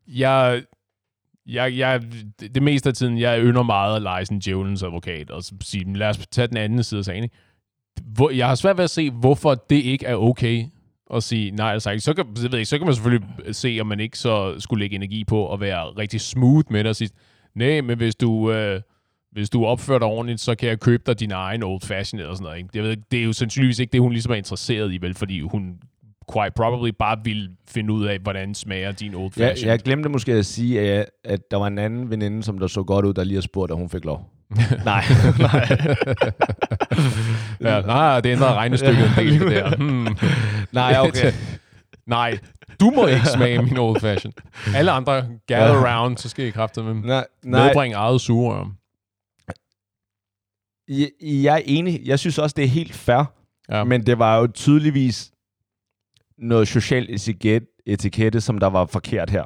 [0.08, 0.63] jeg,
[1.48, 2.01] jeg, jeg,
[2.39, 5.94] det det meste af tiden, jeg ynder meget at lege sådan djævelens advokat, og sige,
[5.94, 7.24] lad os tage den anden side af sagen.
[7.24, 7.36] ikke?
[8.01, 10.66] Hvor, jeg har svært ved at se, hvorfor det ikke er okay
[11.13, 11.96] at sige nej altså.
[12.00, 14.79] Så kan, jeg ved ikke, så kan man selvfølgelig se, om man ikke så skulle
[14.79, 17.10] lægge energi på at være rigtig smooth med det og sige,
[17.55, 18.81] nej, men hvis du, øh,
[19.31, 22.36] hvis du opfører dig ordentligt, så kan jeg købe dig din egen old fashioned eller
[22.36, 22.57] sådan noget.
[22.57, 22.70] Ikke?
[22.74, 25.14] Jeg ved, ikke, det er jo sandsynligvis ikke det, hun ligesom er interesseret i, vel,
[25.14, 25.79] fordi hun
[26.33, 29.70] quite probably bare vil finde ud af, hvordan smager din old Jeg, fashion.
[29.70, 32.68] jeg glemte måske at sige, at, jeg, at der var en anden veninde, som der
[32.68, 34.29] så godt ud, der lige har spurgt, om hun fik lov.
[34.85, 35.03] nej,
[35.40, 35.68] nej.
[37.72, 39.75] ja, nej, det ændrer regnestykket en del, det der.
[39.77, 40.07] Hmm.
[40.72, 41.31] nej, okay.
[42.07, 42.37] nej,
[42.79, 44.33] du må ikke smage min old fashion.
[44.75, 47.68] Alle andre gather around, så skal I kræfte med nej, nej.
[47.68, 48.66] medbringe eget sugerør.
[50.90, 52.01] Jeg, jeg er enig.
[52.05, 53.33] Jeg synes også, det er helt fair.
[53.70, 53.83] Ja.
[53.83, 55.31] Men det var jo tydeligvis
[56.37, 59.43] noget social etiket, etikette, som der var forkert her.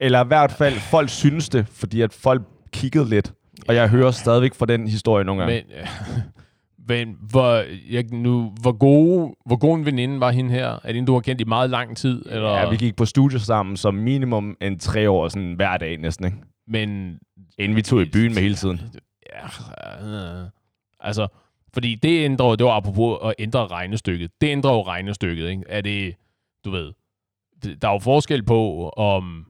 [0.00, 3.32] Eller i hvert fald, folk synes det, fordi at folk kiggede lidt.
[3.68, 5.64] Og jeg hører stadigvæk fra den historie nogle gange.
[5.64, 5.86] Men,
[6.88, 10.68] men hvor, jeg, nu, hvor, gode, hvor god en veninde var hende her?
[10.68, 12.22] Er det en, du har kendt i meget lang tid?
[12.30, 12.50] Eller?
[12.50, 16.26] Ja, vi gik på studie sammen som minimum en tre år, sådan hver dag næsten,
[16.26, 16.38] ikke?
[16.68, 17.18] Men
[17.58, 18.80] Inden vi tog i byen med hele tiden.
[19.32, 19.48] Ja,
[21.00, 21.28] altså,
[21.76, 24.30] fordi det ændrer det var apropos at ændre regnestykket.
[24.40, 25.62] Det ændrer jo regnestykket, ikke?
[25.68, 26.14] Er det,
[26.64, 26.92] du ved,
[27.62, 29.46] det- der er jo forskel på, om,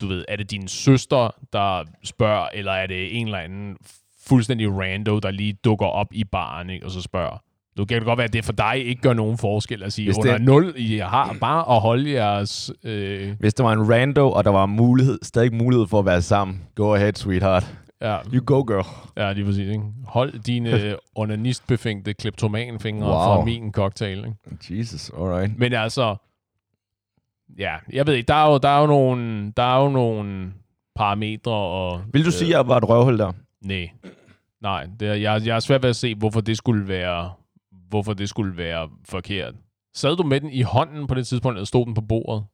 [0.00, 3.76] du ved, er det din søster, der spørger, eller er det en eller anden
[4.26, 6.86] fuldstændig rando, der lige dukker op i baren, ikke?
[6.86, 7.38] Og så spørger.
[7.78, 10.06] Nu kan det godt være, at det for dig ikke gør nogen forskel at sige,
[10.08, 12.70] Hvis under det- nul, I har bare at holde jeres...
[12.84, 16.22] Øh, Hvis der var en rando, og der var mulighed, stadig mulighed for at være
[16.22, 17.74] sammen, go ahead, sweetheart.
[18.00, 18.86] Ja, You go, girl.
[19.16, 19.68] Ja, lige præcis.
[19.68, 19.84] Ikke?
[20.06, 23.14] Hold dine onanistbefængte kleptomanfingre wow.
[23.14, 24.18] Fra min cocktail.
[24.18, 24.80] Ikke?
[24.80, 25.58] Jesus, alright.
[25.58, 26.16] Men altså,
[27.58, 30.52] ja, jeg ved ikke, der er jo, der er jo nogle, der er jo nogle
[30.96, 32.02] parametre og...
[32.12, 33.32] Vil du sige, at jeg var et røvhul der?
[33.62, 33.90] Nej,
[34.62, 37.32] nej, det er, jeg, jeg er svært ved at se, hvorfor det skulle være,
[37.88, 39.54] hvorfor det skulle være forkert.
[39.94, 42.44] Sad du med den i hånden på det tidspunkt, eller stod den på bordet?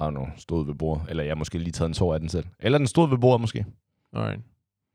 [0.00, 1.02] I don't know, stod ved bordet.
[1.08, 2.44] Eller jeg har måske lige taget en tår af den selv.
[2.60, 3.64] Eller den stod ved bordet måske.
[4.12, 4.40] Alright.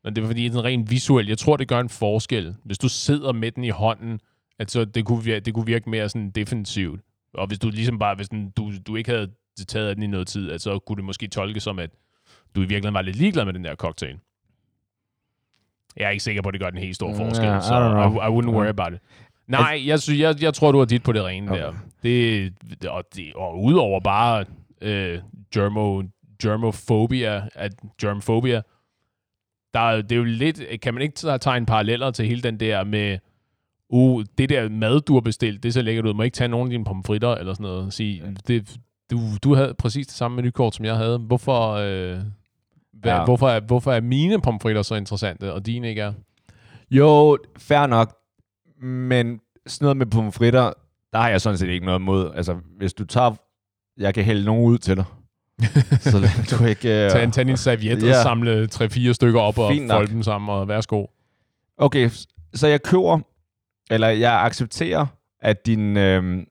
[0.04, 1.30] Men det er fordi, det er rent visuelt.
[1.30, 2.56] Jeg tror, det gør en forskel.
[2.64, 4.20] Hvis du sidder med den i hånden,
[4.60, 7.02] at så det kunne virke, det kunne virke mere sådan defensivt.
[7.34, 9.32] Og hvis du ligesom bare, hvis den, du, du ikke havde
[9.68, 11.90] taget af den i noget tid, at så kunne det måske tolke som, at
[12.56, 14.18] du i virkeligheden var lidt ligeglad med den der cocktail.
[15.98, 17.76] Jeg er ikke sikker på, at det gør den helt store forskel, I så.
[17.76, 19.00] I, I wouldn't worry about it.
[19.48, 21.62] Nej, jeg, synes, jeg, jeg tror, du har dit på det rene Okay.
[21.62, 21.74] der.
[22.04, 24.46] Det, og, det, og udover bare
[24.84, 25.20] øh,
[25.54, 26.04] germo,
[26.42, 28.62] germofobia, at germphobia,
[29.74, 32.60] der, er- det er jo lidt, kan man ikke tage- tegne paralleller til hele den
[32.60, 33.20] der med
[33.90, 36.12] uh, det der mad, du har bestilt, det ser lækkert ud.
[36.12, 37.94] Du må ikke tage nogen af dine pomfritter eller sådan noget.
[37.94, 38.78] Sige, det,
[39.12, 41.18] du, du havde præcis det samme menukort, som jeg havde.
[41.18, 42.18] Hvorfor, øh,
[42.94, 43.26] hvad, Ja.
[43.26, 46.14] hvorfor, er, hvorfor er mine pomfritter så interessante, og dine ikke er?
[46.92, 48.16] Jo, fair nok.
[48.82, 50.74] Men sådan noget med pomfritter,
[51.14, 52.32] der har jeg sådan set ikke noget imod.
[52.36, 53.36] Altså, hvis du tager...
[53.98, 55.06] Jeg kan hælde nogen ud til dig.
[56.12, 57.06] så du ikke...
[57.06, 57.12] Uh...
[57.12, 58.10] Tag en, tag en serviet Ja.
[58.18, 59.96] og samle 3-4 stykker op og Fint nok.
[59.98, 61.06] folde dem sammen, og værsgo.
[61.78, 62.10] Okay,
[62.54, 63.20] så jeg køber,
[63.92, 65.06] eller jeg accepterer,
[65.42, 65.98] at din...
[65.98, 66.44] Øh,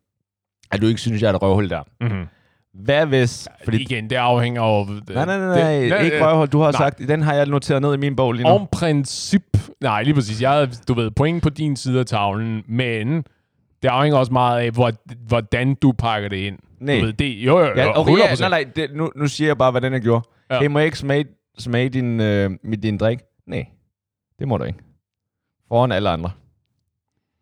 [0.70, 1.83] at du ikke synes, jeg er et røvhul der.
[2.00, 2.26] Mm-hmm.
[2.74, 3.48] Hvad hvis...
[3.64, 4.87] Fordi igen, det afhænger af...
[4.87, 6.46] Nej, nej, nej, nej ikke røvhul.
[6.46, 6.78] Du har nej.
[6.78, 8.50] sagt, den har jeg noteret ned i min bog lige nu.
[8.50, 9.42] Om princip...
[9.81, 10.42] Nej, lige præcis.
[10.42, 13.16] Jeg havde, du ved, point på din side af tavlen, men
[13.83, 14.92] det afhænger også meget af, hvor,
[15.26, 16.59] hvordan du pakker det ind.
[16.83, 16.99] Nej.
[17.01, 18.18] Du ved, det, jo, jo, jo, Ja, okay, 100%.
[18.42, 20.29] ja, nej, nej, det, nu, nu siger jeg bare, hvordan jeg gjorde.
[20.51, 20.55] Ja.
[20.55, 20.61] Ja.
[20.61, 21.25] Hey, må jeg ikke smage,
[21.59, 22.51] smage din, øh,
[22.83, 23.18] din drik?
[23.47, 23.66] Nej,
[24.38, 24.79] det må du ikke.
[25.68, 26.31] Foran alle andre.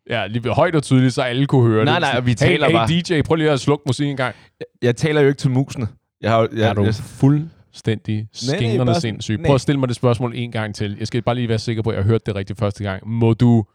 [0.09, 2.01] Ja, lige højt og tydeligt, så alle kunne høre Nej, det.
[2.01, 4.35] nej, og vi hey, taler hey, bare- DJ, prøv lige at slukke musikken en gang.
[4.81, 5.87] Jeg taler jo ikke til musene.
[6.21, 9.37] Jeg har, jo- jeg, er du jeg, fuldstændig skængrende bare- sindssyg?
[9.37, 9.45] nej.
[9.45, 10.95] Prøv at stille mig det spørgsmål en gang til.
[10.99, 13.07] Jeg skal bare lige være sikker på, at jeg hørte det rigtigt første gang.
[13.07, 13.65] Må du...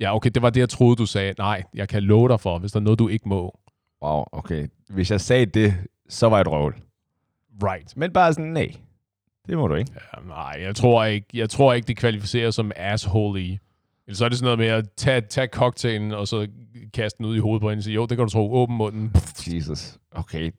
[0.00, 1.34] Ja, okay, det var det, jeg troede, du sagde.
[1.38, 3.58] Nej, jeg kan love dig for, hvis der er noget, du ikke må.
[4.02, 4.66] Wow, okay.
[4.88, 5.74] Hvis jeg sagde det,
[6.08, 6.74] så var jeg et røvl.
[7.62, 7.96] Right.
[7.96, 8.72] Men bare sådan, nej.
[9.46, 9.92] Det må du ikke.
[9.94, 14.28] Ja, nej, jeg tror ikke, jeg tror ikke det kvalificerer som asshole Eller så er
[14.28, 16.48] det sådan noget med at tage, tage cocktailen, og så
[16.94, 18.76] kaste den ud i hovedet på hende og sige, jo, det kan du tro, åben
[18.76, 19.12] munden.
[19.54, 19.98] Jesus.
[20.12, 20.50] Okay.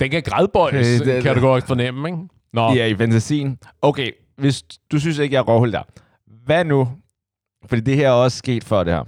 [0.00, 2.18] Den kan grædbøjes, Okay, det- kan du godt fornemme, ikke?
[2.52, 3.58] Nå, Ja, i fantasien.
[3.82, 5.82] Okay, hvis du synes ikke, jeg er røvhul der.
[6.44, 6.88] Hvad nu?
[7.66, 9.04] Fordi det her er også sket før det her.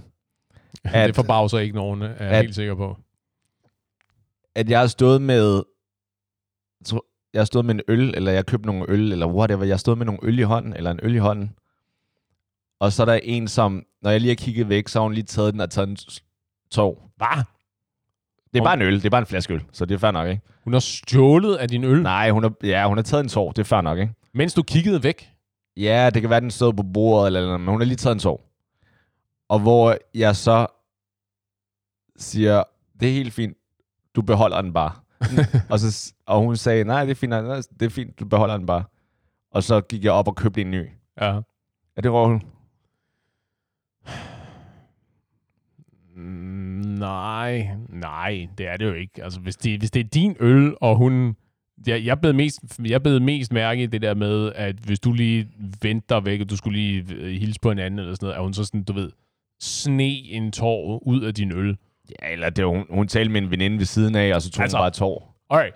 [0.84, 2.96] at, det forbavser ikke nogen, er jeg at- helt sikker på.
[4.54, 5.62] At jeg har stået med
[6.80, 9.26] jeg tror- jeg har stået med en øl, eller jeg har købt nogle øl, eller
[9.26, 9.64] whatever.
[9.64, 11.50] Jeg har stået med nogle øl i hånden, eller en øl i hånden.
[12.80, 15.14] Og så er der en, som, når jeg lige har kigget væk, så har hun
[15.14, 15.96] lige taget den og taget en
[16.70, 17.10] tog.
[17.16, 17.44] Hvad?
[18.52, 20.10] Det er bare en øl, det er bare en flaske øl, så det er fair
[20.10, 20.42] nok, ikke?
[20.64, 23.52] Hun har stjålet af din øl, Nej, hun har, ja, hun har taget en tår,
[23.52, 24.14] det er fair nok, ikke?
[24.34, 25.30] mens du kiggede væk.
[25.76, 28.14] Ja, det kan være, den stod på bordet, eller, eller men hun har lige taget
[28.14, 28.48] en tår.
[29.48, 30.66] Og hvor jeg så
[32.16, 32.64] siger,
[33.00, 33.56] det er helt fint,
[34.16, 34.92] du beholder den bare.
[35.70, 38.56] og, så, og hun sagde, nej, det er fint, nej, det er fint, du beholder
[38.56, 38.84] den bare.
[39.50, 40.86] Og så gik jeg op og købte en ny.
[41.20, 41.40] Ja.
[41.96, 42.42] Er det?
[46.16, 49.24] Mm, nej, nej, det er det jo ikke.
[49.24, 51.36] Altså, hvis det, hvis det er din øl, og hun...
[51.86, 55.12] Jeg, jeg, blev mest, jeg blev mest mærke i det der med, at hvis du
[55.12, 55.48] lige
[55.82, 58.42] venter væk, og du skulle lige øh, hilse på en anden eller sådan noget, er
[58.42, 59.10] hun så sådan, du ved,
[59.60, 61.76] sne en tår ud af din øl.
[62.10, 64.62] Ja, eller det, hun, hun talte med en veninde ved siden af, og så tog
[64.62, 65.36] Altså- hun bare tår.
[65.50, 65.74] Alright,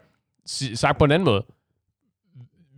[0.49, 1.45] S- sagt på en anden måde.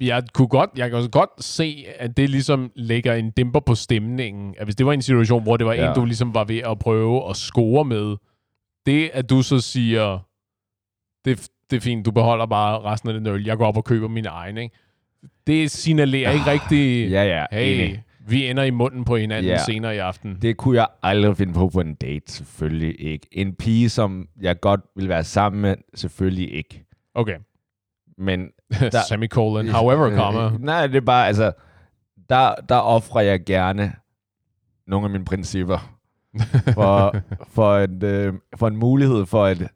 [0.00, 3.74] Jeg kunne godt, jeg kan også godt se, at det ligesom lægger en dæmper på
[3.74, 4.54] stemningen.
[4.58, 5.88] At hvis det var en situation, hvor det var ja.
[5.88, 8.16] En, du ligesom var ved at prøve at score med,
[8.86, 10.18] det at du så siger,
[11.24, 13.84] det, det er fint, du beholder bare resten af den øl, jeg går op og
[13.84, 14.76] køber min egen, ikke?
[15.46, 18.02] Det signalerer ikke rigtig, Ja, ja, hey, enig.
[18.30, 19.58] Vi ender i munden på hinanden Ja.
[19.64, 20.38] senere i aften.
[20.42, 23.26] Det kunne jeg aldrig finde på på en date, selvfølgelig ikke.
[23.32, 26.84] En pige, som jeg godt vil være sammen med, selvfølgelig ikke.
[27.14, 27.36] Okay,
[28.18, 28.48] Men
[28.92, 30.50] der, semicolon, however, comma.
[30.72, 31.52] Nej, det er bare, altså,
[32.28, 33.92] der, der offrer jeg gerne
[34.86, 35.94] nogle af mine principper
[36.74, 37.16] for,
[37.48, 39.68] for, en, øh, for en mulighed for et,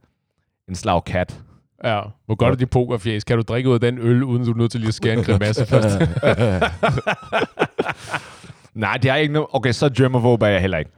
[0.69, 1.41] en slag kat.
[1.85, 3.25] Ja, hvor godt er de pokerfjæs?
[3.25, 5.15] Kan du drikke ud af den øl, uden du er nødt til lige at skære
[5.15, 5.99] en grimasse først?
[8.75, 9.49] Nej, det er ikke noget.
[9.53, 10.91] Okay, så germofob er jeg heller ikke.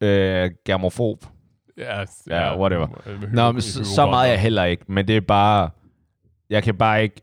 [0.00, 1.24] Øh, germofob.
[1.78, 3.02] ja, Ja, whatever.
[3.06, 5.70] øh, Nå, men så, så meget er jeg heller ikke, men det er bare,
[6.50, 7.22] jeg kan bare ikke,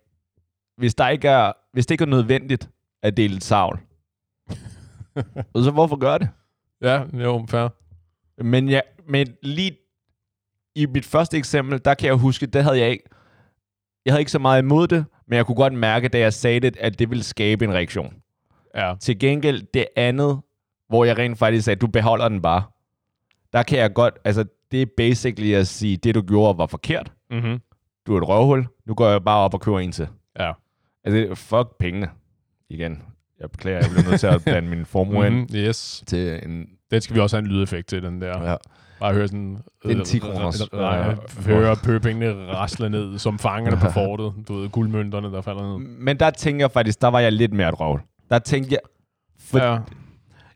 [0.78, 2.70] hvis der ikke er, hvis det ikke er nødvendigt
[3.04, 3.80] at dele et savl,
[5.64, 6.30] så hvorfor gøre det?
[6.82, 7.68] Ja, jo, fair.
[8.44, 9.78] Men, jeg, men lige
[10.76, 13.04] i mit første eksempel, der kan jeg huske, det havde jeg ikke,
[14.06, 16.60] jeg havde ikke så meget imod det, men jeg kunne godt mærke, da jeg sagde
[16.60, 18.14] det, at det ville skabe en reaktion.
[18.78, 20.42] Ja, Til gengæld det andet,
[20.90, 22.64] hvor jeg rent faktisk sagde, du beholder den bare,
[23.54, 27.12] der kan jeg godt, altså det er basically at sige, det du gjorde var forkert,
[27.32, 27.60] mm-hmm.
[28.08, 30.08] du er et røvhul, nu går jeg bare op og køber en til.
[30.40, 30.52] ja.
[31.04, 32.10] Altså, fuck pengene.
[32.70, 33.02] Igen,
[33.40, 35.36] jeg beklager, jeg bliver nødt til at blande min formue mm-hmm.
[35.36, 35.56] Mm-hmm.
[35.56, 36.04] Yes.
[36.08, 36.66] til en...
[36.92, 38.50] Den skal vi også have en lydeffekt til, den der.
[38.50, 38.56] Ja.
[39.00, 39.58] Bare høre sådan...
[39.84, 40.72] Det er en 10 kroners.
[40.72, 44.48] Nej, høre pøpengene rasle ned, som fangerne på fortet.
[44.48, 45.88] Du ved, guldmønterne, der falder ned.
[45.88, 48.02] Men der tænker jeg faktisk, der var jeg lidt mere et røvhul.
[48.30, 48.80] Der tænkte jeg,
[49.40, 49.80] for Ja.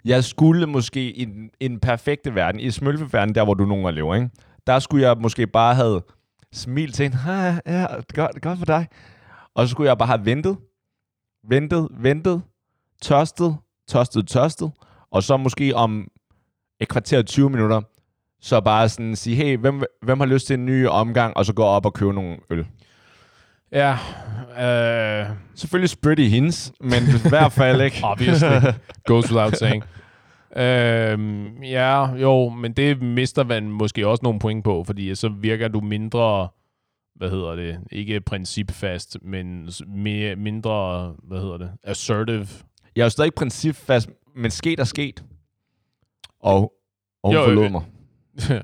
[0.05, 3.83] jeg skulle måske i den, i den perfekte verden, i smølfeverden, der hvor du nogle
[3.83, 4.29] gange lever, ikke?
[4.67, 6.01] der skulle jeg måske bare have
[6.53, 8.87] smilt til en, "Ha, ja, er godt, godt for dig.
[9.55, 10.57] Og så skulle jeg bare have ventet,
[11.49, 12.41] ventet, ventet,
[13.01, 13.57] tørstet,
[13.87, 14.71] tørstet, tørstet,
[15.11, 16.07] og så måske om
[16.79, 17.81] et kvarter 20 minutter,
[18.41, 21.53] så bare sådan sige, hey, hvem, hvem har lyst til en ny omgang, og så
[21.53, 22.67] gå op og købe nogle øl.
[23.71, 23.91] Ja,
[24.59, 27.97] øh, Selvfølgelig i hendes, men i hvert fald ikke.
[28.11, 28.47] obviously.
[29.05, 29.83] Goes without saying.
[30.57, 35.67] Øhm, ja, jo, men det mister man måske også nogle point på, fordi så virker
[35.67, 36.49] du mindre,
[37.15, 42.47] hvad hedder det, ikke principfast, men mere, mindre, hvad hedder det, assertive.
[42.95, 45.23] Jeg er jo stadig principfast, men sket er sket.
[46.39, 46.73] Og,
[47.23, 47.83] og hun Jo, forlod øh, mig.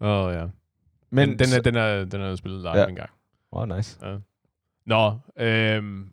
[0.00, 0.46] Åh, oh, ja.
[1.10, 2.80] Men, Men den er, den er, den er spillet live Ja.
[2.80, 2.86] ja.
[2.88, 3.10] en gang.
[3.52, 3.98] Oh, nice.
[4.86, 6.08] Nå, øhm,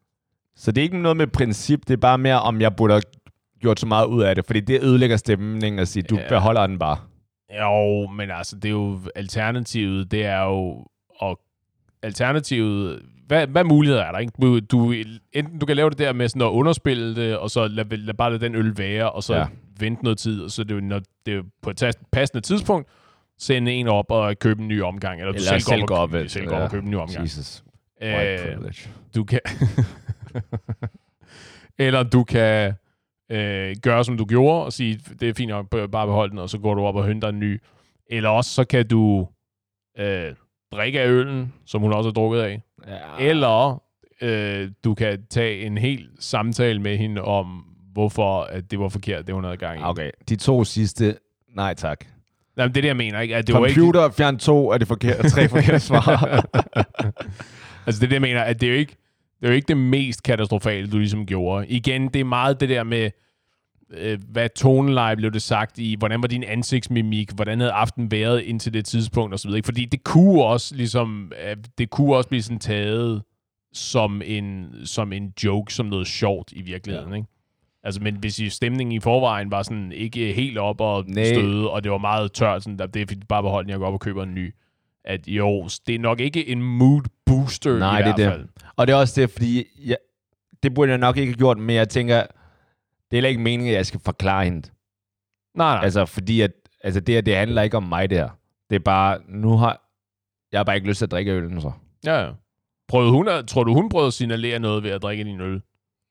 [0.55, 3.01] Så det er ikke noget med princip, det er bare mere, om jeg burde have
[3.59, 6.27] gjort så meget ud af det, fordi det ødelægger stemningen at sige, du Ja.
[6.29, 6.97] beholder den bare.
[7.61, 10.85] Jo, men altså, det er jo alternativet, det er jo,
[11.19, 11.39] og
[12.03, 14.33] alternativet, hvad, hvad muligheder er der, ikke?
[14.41, 14.93] Du, du,
[15.33, 18.13] enten du kan lave det der med sådan at underspille det, og så lad, lad
[18.13, 19.39] bare lade den øl være, og så Ja.
[19.39, 19.45] ja.
[19.79, 22.89] vente noget tid, og så er det jo, når det er på et passende tidspunkt,
[23.39, 25.93] sende en op og købe en ny omgang, eller du Eller selv, selv går gå
[25.93, 26.29] op, op, og, vel.
[26.29, 26.63] selv går op Ja.
[26.65, 27.23] og købe en ny omgang.
[27.23, 27.63] Jesus.
[28.03, 28.73] Øh,
[29.15, 29.39] du kan...
[31.79, 32.73] Eller du kan
[33.31, 36.49] øh, gøre, som du gjorde, og sige, det er fint nok, bare behold den, og
[36.49, 37.61] så går du op og henter en ny.
[38.09, 39.27] Eller også så kan du
[39.99, 40.33] øh,
[40.71, 42.61] drikke af øllen, som hun også har drukket af.
[42.87, 42.97] Ja.
[43.19, 43.83] Eller
[44.21, 49.27] øh, du kan tage en hel samtale med hende om, hvorfor at det var forkert,
[49.27, 49.83] det hun havde gang i.
[49.83, 51.17] Okay, de to sidste,
[51.55, 52.05] nej tak.
[52.57, 53.19] Nej, men det er det, jeg mener.
[53.19, 53.35] Ikke?
[53.35, 56.05] At det var Computer og fjern to er det forkerte, tre forkerte svar.
[57.85, 58.97] altså det er det, jeg mener, at det er jo ikke
[59.39, 61.67] det, er jo ikke det mest katastrofale, du ligesom gjorde.
[61.67, 63.11] Igen, det er meget det der med,
[63.93, 68.41] øh, hvad toneleje blev det sagt i, hvordan var din ansigtsmimik, hvordan havde aften været
[68.41, 69.57] indtil det tidspunkt og så videre.
[69.57, 69.65] ikke?
[69.65, 73.23] Fordi det kunne også ligesom, øh, det kunne også blive sådan taget
[73.73, 77.15] som en, som en joke, som noget sjovt i virkeligheden, ja.
[77.15, 77.27] ikke?
[77.85, 81.23] Altså, men hvis i stemningen i forvejen var sådan ikke helt op og Nej.
[81.23, 83.93] støde, og det var meget tørt, sådan, der, det er bare beholdt, jeg går op
[83.93, 84.53] og køber en ny.
[85.03, 88.31] At jo, det er nok ikke en mood booster Nej, i det er hvert det.
[88.31, 88.47] fald.
[88.75, 89.97] og det er også det, fordi jeg,
[90.63, 92.27] det burde jeg nok ikke have gjort, men jeg tænker, det
[93.11, 94.61] er heller ikke meningen, at jeg skal forklare hende.
[95.55, 95.83] Nej, nej.
[95.83, 96.51] Altså, fordi at,
[96.83, 98.29] altså det her, det handler ikke om mig, det her.
[98.69, 99.81] Det er bare, nu har
[100.51, 101.71] jeg har bare ikke lyst til at drikke øllen, så.
[102.05, 102.31] Ja, ja.
[102.87, 105.61] Prøvede hun at, tror du, hun prøvede at signalere noget ved at drikke din øl?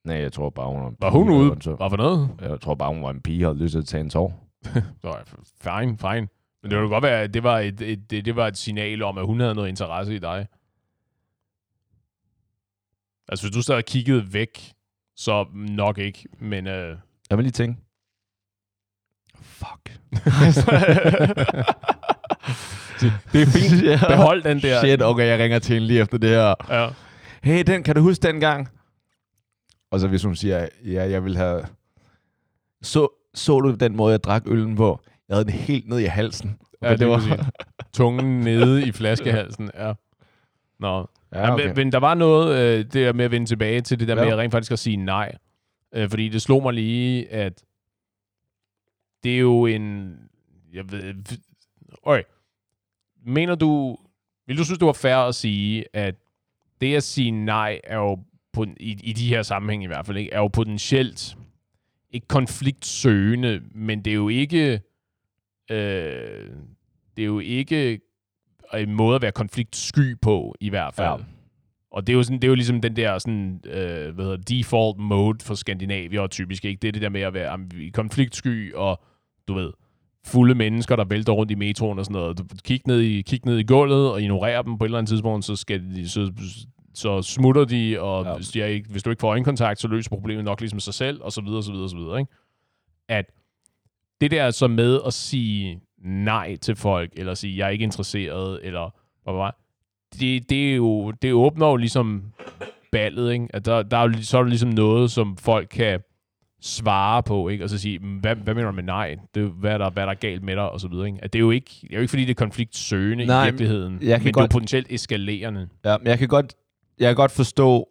[0.04, 1.56] Nej, jeg tror bare, hun var en Var hun pige, ude?
[1.62, 2.30] Så, Hvad for noget?
[2.40, 4.48] jeg tror bare, hun var en pige og havde lyst til at tage en tår.
[5.02, 5.16] Så,
[5.60, 6.28] fine, fine.
[6.62, 9.02] Men det kunne godt være, at det var et, et, det, det var et signal
[9.02, 10.46] om, at hun havde noget interesse i dig.
[13.28, 14.72] Altså, hvis du stadig kiggede væk,
[15.16, 16.66] så nok ikke, men...
[16.66, 16.96] Øh,
[17.30, 17.80] Jeg vil lige tænke.
[19.40, 19.98] Fuck.
[23.32, 24.00] det er fint.
[24.10, 24.80] Behold den der.
[24.80, 26.54] Shit, okay, jeg ringer til hende lige efter det her.
[26.70, 26.88] Ja.
[27.42, 28.68] Hey, den, kan du huske den gang?
[29.94, 31.66] Og så hvis hun siger, ja, jeg vil have...
[32.82, 35.00] Så, så du den måde, jeg drak øllen på?
[35.28, 36.58] Jeg havde den helt ned i halsen.
[36.82, 37.50] Ja, det var
[37.96, 39.70] tungen nede i flaskehalsen.
[39.74, 39.92] Ja.
[40.78, 41.08] Nå.
[41.32, 41.66] Ja, okay.
[41.66, 44.22] men, men der var noget, øh, det der med at vende tilbage til det der
[44.22, 44.24] Ja.
[44.24, 45.36] med rent faktisk at sige nej.
[45.94, 47.64] Øh, fordi det slog mig lige, at
[49.22, 50.16] det er jo en...
[50.72, 51.14] Jeg ved...
[52.02, 52.22] Okay.
[53.26, 53.98] Mener du...
[54.46, 56.14] Vil du synes, det var fair at sige, at
[56.80, 58.18] det at sige nej er jo
[58.54, 61.36] på, i, i de her sammenhæng i hvert fald, ikke, er jo potentielt
[62.10, 64.80] ikke konfliktsøgende, men det er jo ikke...
[65.70, 66.48] Øh,
[67.16, 68.00] det er jo ikke
[68.74, 71.08] en måde at være konfliktsky på, i hvert fald.
[71.08, 71.16] Ja.
[71.90, 74.36] Og det er jo, sådan, det er jo ligesom den der sådan, øh, hvad hedder,
[74.36, 76.80] default mode for Skandinavier og typisk ikke.
[76.82, 77.58] Det er det der med at være
[77.92, 79.02] konfliktsky og,
[79.48, 79.72] du ved,
[80.26, 82.38] fulde mennesker, der vælter rundt i metroen og sådan noget.
[82.38, 85.08] Du kig ned i, kig ned i gulvet og ignorerer dem på et eller andet
[85.08, 86.32] tidspunkt, så, skal de, så,
[86.94, 88.36] så smutter de, og Ja.
[88.36, 91.22] hvis, de ikke, hvis du ikke får øjenkontakt, så løser problemet nok ligesom sig selv,
[91.22, 92.32] og så videre, og så videre, og så videre, ikke?
[93.08, 93.24] At
[94.20, 98.60] det der så med at sige nej til folk, eller sige, jeg er ikke interesseret,
[98.62, 98.90] eller
[99.24, 99.50] hvad, hvad,
[100.20, 102.22] det, det, er jo, det åbner jo ligesom
[102.92, 103.46] ballet, ikke?
[103.50, 106.00] At der, der er, jo så er der ligesom noget, som folk kan
[106.60, 107.64] svare på, ikke?
[107.64, 109.16] Og så sige, "Mm, hvad, hvad mener du med nej?
[109.34, 110.70] Det, hvad, er der, hvad er der galt med dig?
[110.70, 111.18] Og så videre, ikke?
[111.22, 113.50] At det er jo ikke, det er jo ikke fordi, det er konfliktsøgende Nej, i
[113.50, 115.68] virkeligheden, jeg kan men godt- det er jo potentielt eskalerende.
[115.84, 116.54] Ja, men jeg kan godt,
[116.98, 117.88] jeg kan godt forstå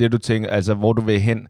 [0.00, 1.48] det, du tænker, altså hvor du vil hen.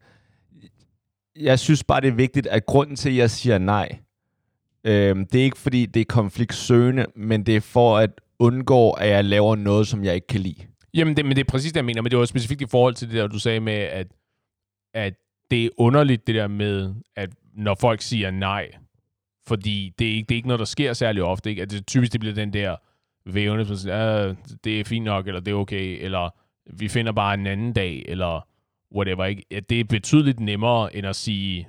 [1.40, 3.98] Jeg synes bare, det er vigtigt, at grunden til, at jeg siger nej,
[4.85, 9.09] øh, det er ikke fordi, det er konfliktsøgende, men det er for at undgå, at
[9.09, 10.62] jeg laver noget, som jeg ikke kan lide.
[10.94, 12.94] Jamen, det, men det er præcis det, jeg mener, men det var specifikt i forhold
[12.94, 14.07] til det der, du sagde med, at,
[14.94, 15.14] at
[15.50, 18.70] det er underligt, det der med, at når folk siger nej,
[19.46, 21.62] fordi det er ikke, det er ikke noget, der sker særlig ofte, ikke?
[21.62, 22.76] At det typisk det bliver den der
[23.26, 26.35] vævne, som siger, det er fint nok, eller det er okay, eller
[26.66, 28.46] vi finder bare en anden dag, eller
[28.94, 29.44] whatever, ikke?
[29.70, 31.68] Det er betydeligt nemmere, end at sige,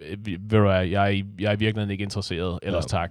[0.00, 2.98] øh, ved du jeg, i- jeg er i virkeligheden ikke interesseret, ellers Ja.
[2.98, 3.10] tak.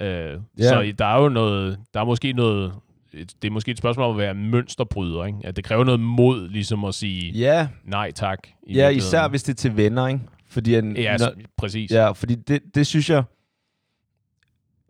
[0.00, 0.68] Øh, Ja.
[0.68, 2.74] Så der er jo noget, der er måske noget,
[3.12, 5.38] et- det er måske et spørgsmål om at være mønsterbryder, ikke?
[5.44, 8.38] At det kræver noget mod, ligesom at sige Ja, nej tak.
[8.66, 10.20] i ja især hvis det er til venner, ikke?
[10.46, 11.22] Fordi, en, Ja, s-
[11.56, 11.90] præcis.
[11.90, 13.22] Ja, fordi det, det synes jeg...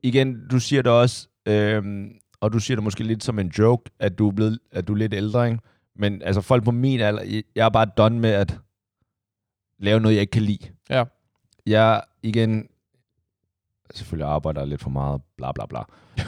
[0.03, 2.11] Igen, du siger det også, øhm,
[2.43, 4.93] og du siger det måske lidt som en joke, at du er, blevet, at du
[4.93, 5.61] er lidt ældre, ikke?
[5.97, 8.59] Men altså, folk på min alder, jeg- er bare done med at
[9.79, 10.69] lave noget, jeg ikke kan lide.
[10.91, 11.05] Ja.
[11.67, 12.69] Jeg, igen,
[13.95, 15.81] selvfølgelig arbejder lidt for meget, bla bla bla.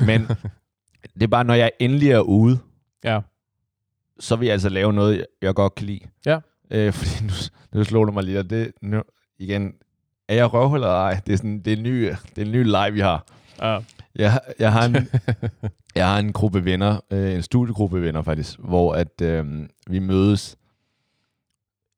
[0.07, 0.21] Men
[1.15, 2.59] det er bare, når jeg endelig er ude,
[3.05, 3.21] Ja.
[4.21, 6.01] så vil jeg altså lave noget, jeg- godt kan lide.
[6.27, 6.41] Ja.
[6.71, 7.31] Øh, fordi nu,
[7.73, 9.03] nu slår det mig lige, og det, nu,
[9.39, 9.75] igen,
[10.29, 11.21] er jeg røvhul eller ej?
[11.27, 13.27] Det er, sådan, det er en ny, det er en ny leg, vi har.
[13.63, 13.79] Ja.
[14.15, 14.95] Jeg, jeg, har en,
[15.97, 20.57] jeg har en gruppe venner, øh, en studiegruppe venner faktisk, hvor at øh, vi mødes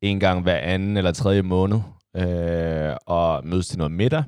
[0.03, 1.81] en gang hver anden eller tredje måned,
[2.17, 4.25] øh, og mødes til noget middag.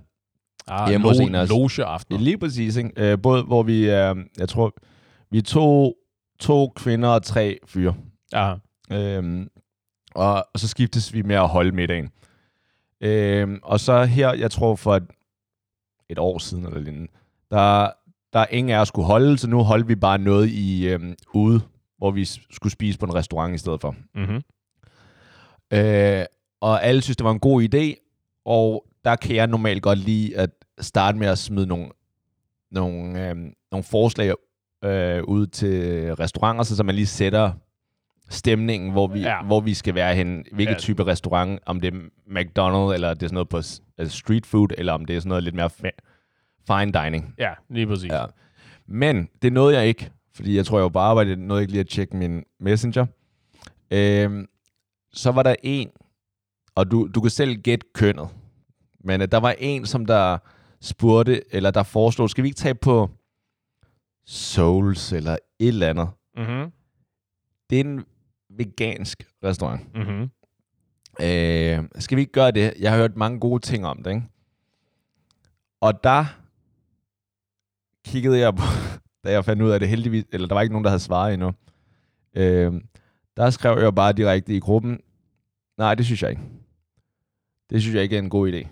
[0.66, 1.48] Ah, Hjemme hos en af os.
[1.48, 2.20] Logeaften.
[2.20, 2.90] Lige præcis, ikke?
[2.96, 4.74] Øh, både hvor vi er, jeg tror,
[5.30, 5.94] vi er to,
[6.40, 7.94] to kvinder og tre fyre.
[8.32, 8.54] Ja.
[8.92, 9.48] Øhm,
[10.14, 12.08] og, og så skiftes vi med at holde middagen.
[13.00, 15.04] Øhm, og så her, jeg tror for et,
[16.10, 17.08] et år siden eller lignende,
[17.50, 17.90] der,
[18.32, 21.14] der er ingen af os skulle holde, så nu holdt vi bare noget i øhm,
[21.34, 21.60] ude,
[21.98, 23.94] hvor vi skulle spise på en restaurant i stedet for.
[24.14, 24.42] Mm-hmm.
[25.72, 26.24] Øh,
[26.60, 27.94] og alle synes, det var en god idé,
[28.44, 31.88] og der kan jeg normalt godt lide at starte med at smide nogle,
[32.70, 34.32] nogle, øhm, nogle forslag
[34.84, 37.52] øh, ud til restauranter, så, så man lige sætter
[38.30, 39.42] stemningen, hvor vi, Ja.
[39.42, 40.78] hvor vi skal være hen, hvilken Ja.
[40.78, 43.60] type restaurant, om det er McDonald's, eller det er sådan noget på
[43.98, 45.70] altså street food, eller om det er sådan noget lidt mere
[46.66, 47.34] fine dining.
[47.38, 48.12] Ja, lige præcis.
[48.12, 48.24] Ja.
[48.86, 51.72] Men det nåede jeg ikke, fordi jeg tror, jeg var på arbejde, jeg nåede ikke
[51.72, 53.06] lige at tjekke min messenger.
[53.90, 54.46] Øhm,
[55.12, 55.90] så var der en,
[56.74, 58.28] og du, du kan selv gætte kønnet,
[59.00, 60.38] men øh, der var en, som der
[60.80, 63.10] spurgte, eller der foreslog, skal vi ikke tage på
[64.26, 66.08] Souls eller et eller andet?
[66.36, 66.72] Mm-hmm.
[67.70, 68.04] Det er en
[68.50, 69.94] vegansk restaurant.
[69.94, 70.30] Mm-hmm.
[71.22, 72.74] Øh, skal vi ikke gøre det?
[72.78, 74.22] Jeg har hørt mange gode ting om det, ikke?
[75.80, 76.24] Og der
[78.04, 78.62] kiggede jeg på,
[79.24, 81.34] da jeg fandt ud af det heldigvis, eller der var ikke nogen, der havde svaret
[81.34, 81.52] endnu.
[82.34, 82.72] Øh,
[83.36, 85.00] der skrev jeg bare direkte i gruppen,
[85.78, 86.42] nej, det synes jeg ikke.
[87.70, 88.68] Det synes jeg ikke er en god idé.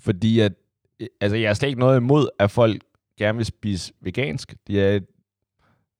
[0.00, 0.52] Fordi at,
[1.00, 2.82] øh, altså jeg har slet ikke noget imod, at folk
[3.18, 4.54] gerne vil spise vegansk.
[4.66, 4.98] Det er,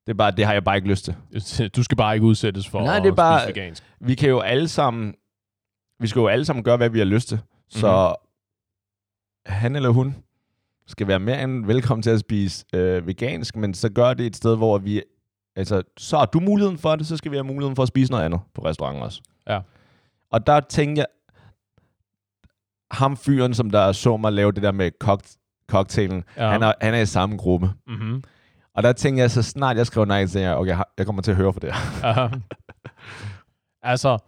[0.07, 1.69] det er bare, det har jeg bare ikke lyst til.
[1.69, 3.83] Du skal bare ikke udsættes for Nej, det er bare- vegansk.
[4.01, 5.15] vi kan jo alle sammen,
[6.01, 7.41] vi skal jo alle sammen gøre, hvad vi har lyst til.
[7.69, 9.55] Så mm-hmm.
[9.61, 10.17] han eller hun
[10.87, 14.37] skal være mere end velkommen til at spise øh, vegansk, men så gør det et
[14.37, 15.03] sted, hvor vi,
[15.57, 18.11] altså, så har du muligheden for det, så skal vi have muligheden for at spise
[18.13, 19.23] noget andet på restauranten også.
[19.49, 19.61] Ja.
[20.31, 21.07] Og der tænkte jeg,
[22.91, 26.49] ham fyren, som der så mig lave det der med cock- cocktailen, Ja.
[26.51, 27.71] han, er, han er i samme gruppe.
[27.87, 28.23] Mm-hmm.
[28.75, 31.23] Og der tænkte jeg, så snart jeg skrev nej, så tænkte jeg, okay, jeg kommer
[31.23, 32.29] til at høre for det her.
[33.93, 34.19] altså,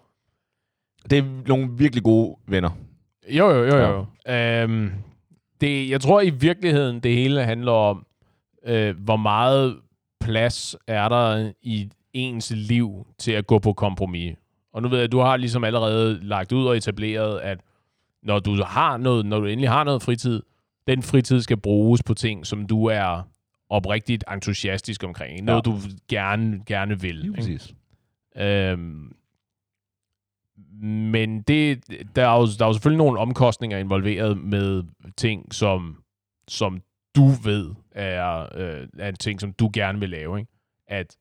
[1.11, 2.71] Det er nogle virkelig gode venner.
[3.31, 4.33] jo, jo, jo, jo.
[4.33, 4.91] Øhm,
[5.61, 8.07] det, jeg tror i virkeligheden, det hele handler om,
[8.67, 9.77] øh, hvor meget
[10.21, 14.37] plads er der i ens liv til at gå på kompromis.
[14.73, 17.61] Og nu ved jeg, at du har ligesom allerede lagt ud og etableret, at
[18.23, 20.43] når du har noget, når du endelig har noget fritid,
[20.87, 23.29] den fritid skal bruges på ting, som du er
[23.71, 25.45] oprigtigt entusiastisk omkring.
[25.45, 25.71] Noget, Ja.
[25.71, 27.21] du gerne, gerne vil.
[27.25, 27.35] ikke?
[27.35, 27.75] præcis.
[28.37, 29.13] Øhm,
[30.83, 31.85] men det,
[32.17, 34.83] der, er jo, der er jo selvfølgelig nogle omkostninger involveret med
[35.17, 35.97] ting, som,
[36.49, 36.81] som
[37.17, 40.39] du ved er, øh, er en ting, som du gerne vil lave.
[40.39, 40.51] Ikke?
[40.89, 41.17] At,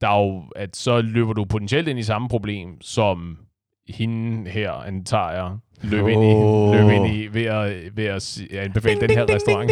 [0.00, 3.38] der er jo, at så løber du potentielt ind i samme problem, som
[3.88, 6.32] hende her, antager jeg, løb, ind, i,
[6.76, 9.70] løb ind i ved at, ved at anbefale den her restaurant.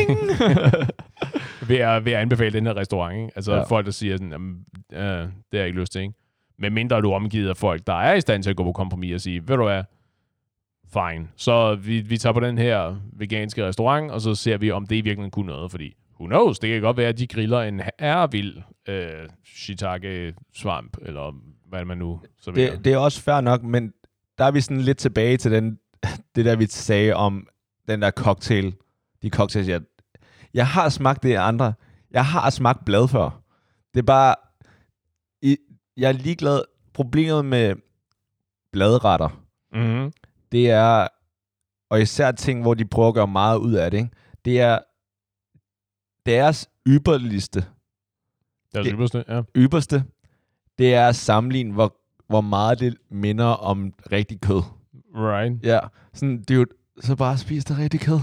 [1.68, 3.16] ved, at, ved at anbefale den her restaurant.
[3.16, 3.30] Ikke?
[3.36, 3.58] Altså ja.
[3.58, 3.64] Ja.
[3.64, 6.00] folk, der siger sådan, "Jamen, øh, det har jeg ikke lyst til.
[6.00, 6.14] Ikke?
[6.58, 8.72] Medmindre mindre er du omgivet af folk, der er i stand til at gå på
[8.72, 9.84] kompromis og sige, ved du hvad,
[10.92, 11.28] fine.
[11.36, 14.96] Så vi, vi tager på den her veganske restaurant, og så ser vi, om det
[14.96, 15.70] i virkeligheden kunne noget.
[15.70, 18.56] Fordi, who knows, det kan godt være, at de griller en ærvild
[18.88, 21.34] øh, shiitake-svamp, eller
[21.68, 23.92] hvad man nu så det, det er også fair nok, men
[24.38, 25.78] der er vi sådan lidt tilbage til den,
[26.34, 27.46] det der, vi sagde om
[27.88, 28.74] den der cocktail.
[29.22, 29.80] De cocktails, jeg,
[30.54, 31.74] jeg har smagt det andre.
[32.10, 33.42] Jeg har smagt blad før.
[33.94, 34.34] Det er bare...
[35.96, 36.62] Jeg er ligeglad.
[36.94, 37.74] Problemet med
[38.72, 40.12] bladretter, Mm-hmm.
[40.52, 41.08] det er...
[41.90, 44.10] Og især ting, hvor de prøver at gøre meget ud af det, ikke?
[44.44, 44.78] det er
[46.26, 47.60] deres ypperligste
[48.72, 49.42] Det er Det- ypperste, ja.
[49.56, 50.04] ypperste,
[50.78, 51.96] det er at sammenligne, hvor,
[52.28, 54.62] hvor meget det minder om rigtig kød.
[55.14, 55.62] Right.
[55.64, 55.78] Ja,
[56.12, 56.66] sådan, dude,
[57.00, 58.18] så bare spis det rigtig kød.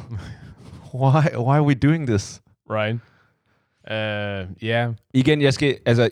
[0.93, 2.41] why, why are we doing this?
[2.70, 2.99] Right.
[3.84, 4.93] Uh, yeah.
[5.13, 6.09] Igen, jeg skal, altså,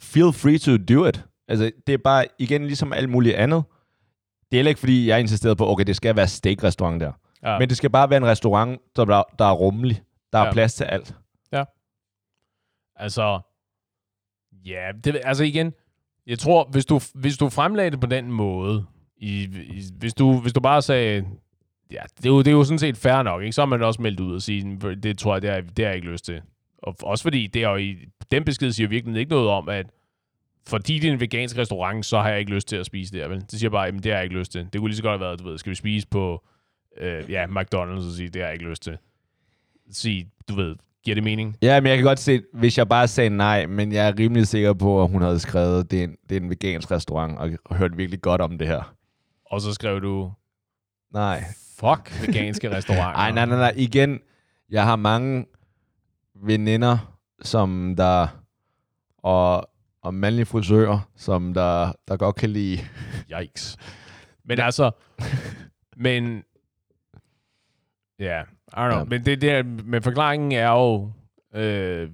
[0.00, 1.24] feel free to do it.
[1.48, 3.62] Altså, det er bare, igen, ligesom alt muligt andet.
[4.50, 7.12] Det er heller ikke, fordi jeg er insisteret på, okay, det skal være steak-restaurant der.
[7.42, 7.58] Ja.
[7.58, 9.04] Men det skal bare være en restaurant, der,
[9.38, 10.02] der er rummelig.
[10.32, 10.52] Der er Ja.
[10.52, 11.14] plads til alt.
[13.00, 13.40] Altså,
[14.52, 15.72] ja, det, altså igen,
[16.26, 18.86] jeg tror, hvis du, hvis du fremlagde det på den måde,
[19.16, 21.24] i, i, hvis, du, hvis du bare sagde,
[21.90, 23.52] ja, det er, jo, det er jo sådan set fair nok, ikke?
[23.52, 25.86] så har man også meldt ud og sige, det tror jeg, det har, det har
[25.90, 26.42] jeg ikke lyst til.
[26.82, 27.96] Og også fordi, det er jo i,
[28.30, 29.86] den besked siger virkelig ikke noget om, at
[30.68, 33.28] fordi det er en vegansk restaurant, så har jeg ikke lyst til at spise der,
[33.28, 33.40] vel?
[33.40, 34.68] Det siger bare, jamen det har jeg ikke lyst til.
[34.72, 36.44] Det kunne lige så godt have været, du ved, skal vi spise på,
[37.00, 38.98] øh, ja, McDonald's og sige, det har jeg ikke lyst til.
[39.90, 41.56] Sige, du ved, giver det mening?
[41.62, 44.46] Ja, men jeg kan godt se, hvis jeg bare sagde nej, men jeg er rimelig
[44.46, 47.50] sikker på, at hun havde skrevet, det er en, det er en vegansk restaurant, og,
[47.64, 48.94] og hørt virkelig godt om det her.
[49.46, 50.32] Og så skrev du,
[51.14, 51.44] Nej.
[51.78, 53.18] fuck veganske restauranter.
[53.22, 53.74] Ej, nej, nej, nej.
[53.76, 54.20] Igen,
[54.70, 55.46] jeg har mange
[56.42, 58.28] veninder, som der...
[59.18, 59.68] Og,
[60.02, 62.78] og mandlige frisører, som der, der godt kan lide...
[63.40, 63.76] Yikes.
[64.44, 64.90] Men altså,
[65.96, 66.44] men,
[68.18, 68.98] ja, I don't know.
[68.98, 69.04] Ja.
[69.04, 71.12] Men, det, det, men forklaringen er jo,
[71.54, 72.10] øh,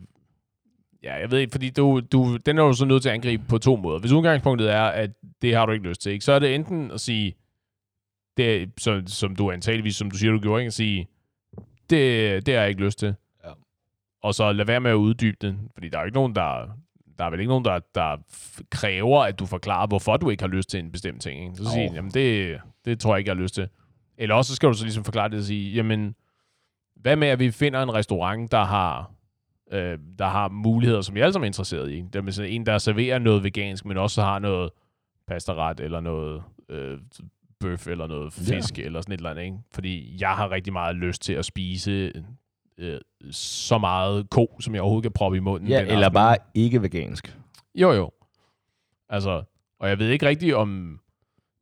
[1.02, 3.44] ja, jeg ved ikke, fordi du, du, den er du så nødt til at angribe
[3.48, 3.98] på to måder.
[3.98, 5.10] Hvis udgangspunktet er, at
[5.42, 6.24] det har du ikke lyst til, ikke?
[6.24, 7.34] så er det enten at sige,
[8.36, 10.68] det, som, som du antageligvis, som du siger, du gjorde, ikke?
[10.68, 11.08] at sige,
[11.90, 13.14] det, det har jeg ikke lyst til.
[14.24, 16.76] Og så lad være med at uddybe det, fordi der er ikke nogen, der,
[17.18, 18.16] der er vel ikke nogen, der, der
[18.70, 21.44] kræver, at du forklarer, hvorfor du ikke har lyst til en bestemt ting.
[21.44, 21.56] Ikke?
[21.56, 23.68] Så siger jamen det, det tror jeg ikke, jeg har lyst til.
[24.18, 26.14] Eller også så skal du så ligesom forklare det og sige, jamen,
[26.96, 29.10] hvad med, at vi finder en restaurant, der har,
[29.72, 32.00] øh, der har muligheder, som vi alle sammen er interesseret i.
[32.00, 34.70] Det er med sådan en, der serverer noget vegansk, men også har noget
[35.26, 36.98] pastaret, eller noget øh,
[37.60, 39.42] bøf, eller noget fisk, eller sådan et eller andet.
[39.42, 39.58] Ikke?
[39.72, 42.12] Fordi jeg har rigtig meget lyst til at spise
[42.78, 43.00] øh,
[43.30, 45.68] så meget ko, som jeg overhovedet kan proppe i munden.
[45.68, 46.12] Ja, eller aften.
[46.12, 47.36] bare ikke vegansk.
[47.74, 48.10] Jo, jo.
[49.08, 49.42] Altså,
[49.80, 51.00] og jeg ved ikke rigtig om,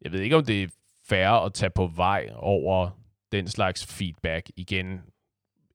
[0.03, 0.69] jeg ved ikke om det er
[1.09, 2.91] fair at tage på vej over
[3.33, 5.01] den slags feedback igen.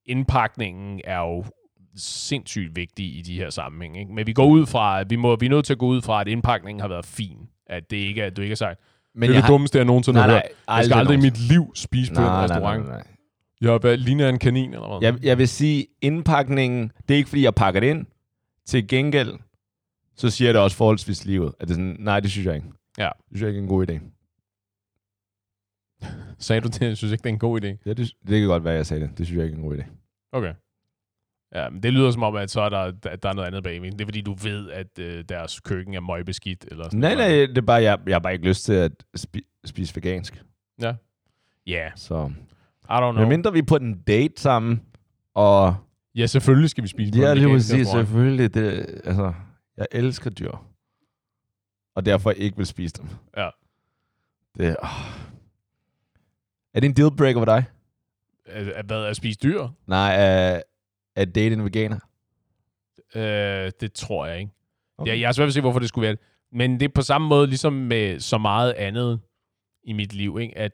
[0.06, 1.44] Indpakningen er jo
[1.96, 3.98] sindssygt vigtig i de her sammenhæng.
[3.98, 4.12] Ikke?
[4.12, 6.02] Men vi går ud fra, at vi, må, vi er nødt til at gå ud
[6.02, 7.38] fra, at indpakningen har været fin.
[7.66, 8.80] At det ikke er, at du ikke har sagt,
[9.14, 10.76] Men det er det dummeste, jeg nogensinde Nej, har nej, hørt.
[10.76, 12.86] Jeg skal aldrig i mit liv spise på en nej, nej, restaurant.
[12.86, 13.06] nej, nej.
[13.60, 15.12] Jeg ligner en kanin, eller hvad?
[15.12, 18.06] Jeg, jeg vil sige, indpakningen, det er ikke fordi, jeg pakker det ind.
[18.66, 19.32] Til gengæld,
[20.16, 21.52] så siger jeg det også forholdsvis livet.
[21.60, 22.66] At det er sådan, nej, det synes jeg ikke.
[22.98, 23.10] Ja.
[23.18, 23.98] Det synes jeg ikke er en god idé.
[26.38, 26.80] Sagde du det?
[26.82, 27.66] Jeg synes ikke, det er en god idé.
[27.86, 29.18] Ja, det, det kan godt være, jeg sagde det.
[29.18, 29.84] Det synes jeg ikke er en god idé.
[30.32, 30.54] Okay.
[31.54, 33.62] Ja, men det lyder som om, at så er der, der, der er noget andet
[33.64, 33.80] bag.
[33.82, 36.64] Det er fordi, du ved, at øh, deres køkken er møgbeskidt.
[36.70, 37.30] Eller sådan Nej, noget.
[37.38, 40.42] nej, det er bare, jeg, jeg har bare ikke lyst til at spi- spise vegansk.
[40.80, 40.94] Ja.
[41.68, 42.30] Yeah, Så,
[42.90, 43.12] I don't know.
[43.12, 44.82] men mindre vi er på en date sammen,
[45.34, 45.74] og
[46.14, 49.32] Ja, selvfølgelig skal vi spise på ja, lige præcis, selvfølgelig, det, altså,
[49.76, 50.52] jeg elsker dyr,
[51.94, 53.08] og derfor ikke vil spise dem.
[53.36, 53.48] Ja.
[54.56, 54.88] Det, åh.
[56.74, 57.64] Er det en dealbreaker for dig?
[58.46, 59.68] At, at, hvad, at spise dyr?
[59.86, 60.62] Nej, at,
[61.16, 61.98] at date en veganer?
[63.14, 64.52] Øh, det tror jeg ikke.
[64.98, 65.12] Okay.
[65.12, 66.20] Ja, jeg har svært ved at se, hvorfor det skulle være det.
[66.52, 69.20] Men det er på samme måde, ligesom med så meget andet
[69.84, 70.58] i mit liv, ikke?
[70.58, 70.72] at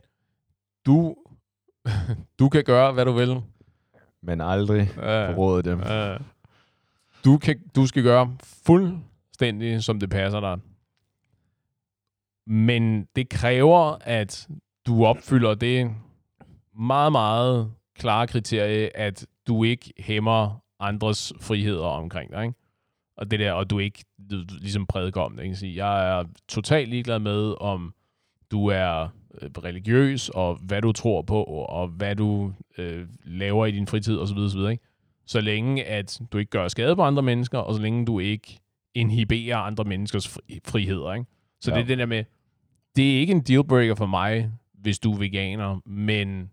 [0.86, 1.16] du,
[2.38, 3.40] du kan gøre, hvad du vil.
[4.22, 5.80] Men aldrig forråde dem.
[7.24, 10.58] Du, kan, du skal gøre fuldstændig, som det passer dig.
[12.46, 14.48] Men det kræver, at
[14.86, 15.90] du opfylder det
[16.78, 22.44] meget, meget klare kriterie, at du ikke hæmmer andres friheder omkring dig.
[22.44, 22.58] Ikke?
[23.16, 25.44] Og det der, og du ikke du, ligesom prædiker om det.
[25.44, 25.56] Ikke?
[25.56, 27.94] Sige, jeg er totalt ligeglad med, om
[28.50, 29.08] du er
[29.42, 34.38] religiøs, og hvad du tror på, og hvad du øh, laver i din fritid, osv.
[34.38, 34.58] osv.
[34.70, 34.84] Ikke?
[35.26, 38.58] Så længe, at du ikke gør skade på andre mennesker, og så længe du ikke
[38.94, 41.12] inhiberer andre menneskers fri- friheder.
[41.12, 41.26] Ikke?
[41.60, 41.76] Så Ja.
[41.76, 42.24] det er den der med,
[42.96, 46.50] det er ikke en dealbreaker for mig, hvis du er veganer, men,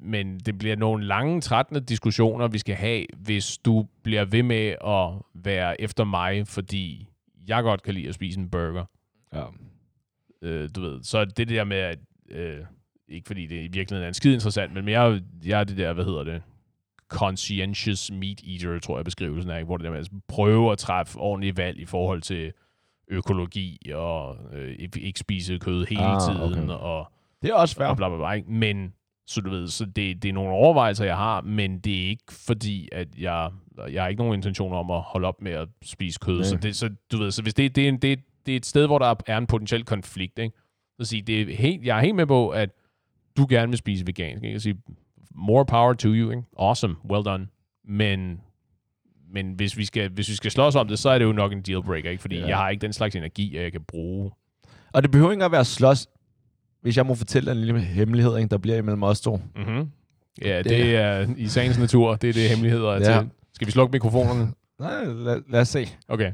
[0.00, 4.74] men det bliver nogle lange, trættende diskussioner, vi skal have, hvis du bliver ved med
[4.86, 7.08] at være efter mig, fordi
[7.48, 8.84] jeg godt kan lide at spise en burger.
[9.34, 9.44] Ja.
[10.42, 11.98] Øh, du ved, så det der med, at,
[12.30, 12.58] øh,
[13.08, 15.76] ikke fordi det i virkeligheden er en skid interessant, men er jo- jeg er det
[15.76, 16.42] der, hvad hedder det,
[17.08, 21.18] conscientious meat eater, tror jeg beskrivelsen er, hvor det der med at prøve at træffe
[21.18, 22.52] ordentlige valg i forhold til
[23.08, 26.68] økologi og øh, ikke, spise kød hele Ah, tiden okay.
[26.74, 27.12] og,
[27.42, 27.86] Det er også fair.
[27.86, 28.32] og bla bla bla.
[28.32, 28.50] Ikke?
[28.52, 28.92] Men
[29.26, 32.24] så du ved, så det, det er nogle overvejelser, jeg har, men det er ikke
[32.46, 33.50] fordi, at jeg,
[33.90, 36.34] jeg har ikke nogen intention om at holde op med at spise kød.
[36.36, 36.44] Nej.
[36.44, 38.66] Så, det, så du ved, så hvis det, det, er en, det, det er et
[38.66, 40.56] sted, hvor der er en potentiel konflikt, ikke?
[41.00, 42.70] Så sige, det er helt, jeg er helt med på, at
[43.36, 44.44] du gerne vil spise vegansk.
[44.44, 44.52] Ikke?
[44.52, 44.76] Jeg sige,
[45.34, 46.30] more power to you.
[46.30, 46.42] Ikke?
[46.58, 46.96] Awesome.
[47.10, 47.46] Well done.
[47.88, 48.40] Men,
[49.32, 51.52] men hvis, vi skal, hvis vi skal slås om det, så er det jo nok
[51.52, 52.10] en dealbreaker.
[52.10, 52.20] Ikke?
[52.20, 52.46] Fordi Ja.
[52.48, 54.30] jeg har ikke den slags energi, jeg kan bruge.
[54.92, 56.06] Og det behøver ikke at være slås.
[56.82, 59.36] Hvis jeg må fortælle dig en lille hemmelighed, ikke, der bliver imellem os to.
[59.56, 59.90] Mm-hmm.
[60.44, 62.14] Ja, det, Det- det er i sagens natur.
[62.16, 63.20] Det er det, hemmeligheder er Ja.
[63.20, 63.30] til.
[63.52, 64.52] Skal vi slukke mikrofonerne?
[64.80, 65.86] Nej, lad, lad os se.
[66.08, 66.32] Okay.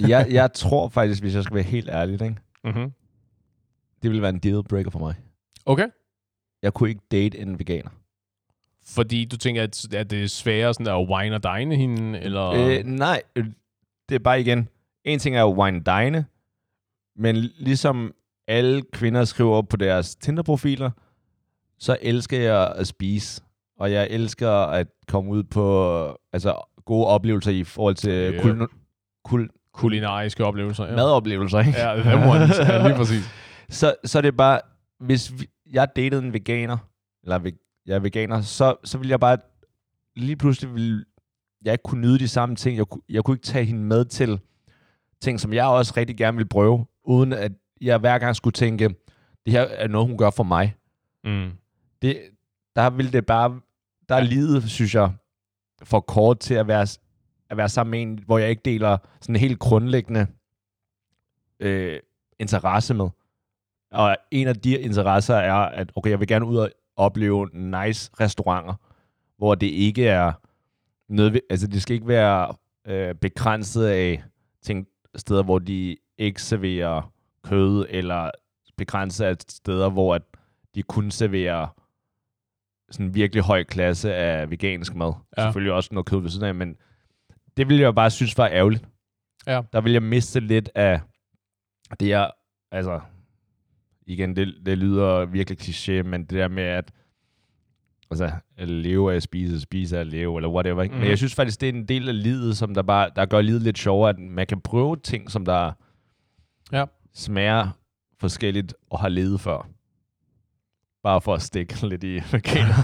[0.00, 2.92] Jeg, jeg tror faktisk, hvis jeg skal være helt ærlig, ikke, Mm-hmm.
[4.02, 5.14] det ville være en dealbreaker for mig.
[5.66, 5.88] Okay.
[6.62, 7.90] Jeg kunne ikke date en veganer.
[8.86, 12.50] Fordi du tænker, at, at det er sværere sådan at wine og dine hende, eller...
[12.50, 13.44] Øh, nej, øh,
[14.08, 14.68] det er bare igen.
[15.04, 16.26] En ting er jo wine dine,
[17.16, 18.14] men ligesom
[18.48, 20.90] alle kvinder skriver på deres Tinder-profiler,
[21.78, 23.42] så elsker jeg at spise.
[23.78, 28.42] Og jeg elsker at komme ud på altså, gode oplevelser i forhold til yeah.
[28.42, 28.68] kul,
[29.26, 30.86] kul, kulinariske oplevelser.
[30.86, 30.96] Ja.
[30.96, 31.58] madoplevelser.
[31.58, 31.78] Ikke?
[31.78, 32.58] Ja, ones.
[32.68, 33.30] ja, lige præcis.
[33.68, 34.60] så, så det er bare,
[35.00, 36.76] hvis vi, jeg datede en veganer,
[37.22, 37.52] eller ve,
[37.86, 39.38] jeg er veganer, så, så vil jeg bare,
[40.16, 41.04] lige pludselig vil
[41.64, 42.76] jeg ikke kunne nyde de samme ting.
[42.76, 44.40] Jeg, jeg kunne ikke tage hende med til
[45.20, 48.88] ting, som jeg også rigtig gerne vil prøve, uden at jeg hver gang skulle tænke,
[49.46, 50.74] det her er noget, hun gør for mig.
[51.24, 51.50] Mm.
[52.02, 52.20] Det,
[52.76, 53.60] der vil det bare,
[54.08, 55.12] der er livet, synes jeg,
[55.82, 56.86] for kort til at være,
[57.50, 60.26] at være sammen med en, hvor jeg ikke deler sådan en helt grundlæggende
[61.60, 62.00] øh,
[62.38, 63.08] interesse med.
[63.92, 68.10] Og en af de interesser er, at okay, jeg vil gerne ud og opleve nice
[68.20, 68.74] restauranter,
[69.36, 70.32] hvor det ikke er
[71.08, 72.54] nødvendigt, altså det skal ikke være
[72.86, 74.22] øh, begrænset af
[74.62, 74.86] ting,
[75.16, 78.30] steder, hvor de ikke serverer kød, eller
[78.76, 80.22] begrænset af steder, hvor at
[80.74, 81.66] de kun serverer
[82.90, 85.12] sådan virkelig høj klasse af vegansk mad.
[85.38, 85.42] Ja.
[85.42, 86.76] Selvfølgelig også noget kød ved siden af, men
[87.56, 88.84] det ville jeg bare synes var ærgerligt.
[89.46, 89.60] Ja.
[89.72, 91.00] Der ville jeg miste lidt af
[92.00, 92.30] det, jeg,
[92.72, 93.00] altså,
[94.06, 96.92] igen, det, det lyder virkelig kliché, men det der med at,
[98.10, 100.82] altså, at leve af at spise, spise af at leve, eller whatever.
[100.82, 100.94] Ikke?
[100.94, 101.00] Mm.
[101.00, 103.40] Men jeg synes faktisk, det er en del af livet, som der bare, der gør
[103.40, 105.72] livet lidt sjovere, at man kan prøve ting, som der
[106.72, 106.84] Ja.
[107.14, 107.68] smager
[108.18, 109.68] forskelligt og har levet før.
[111.02, 112.74] Bare for at stikke lidt i veganer.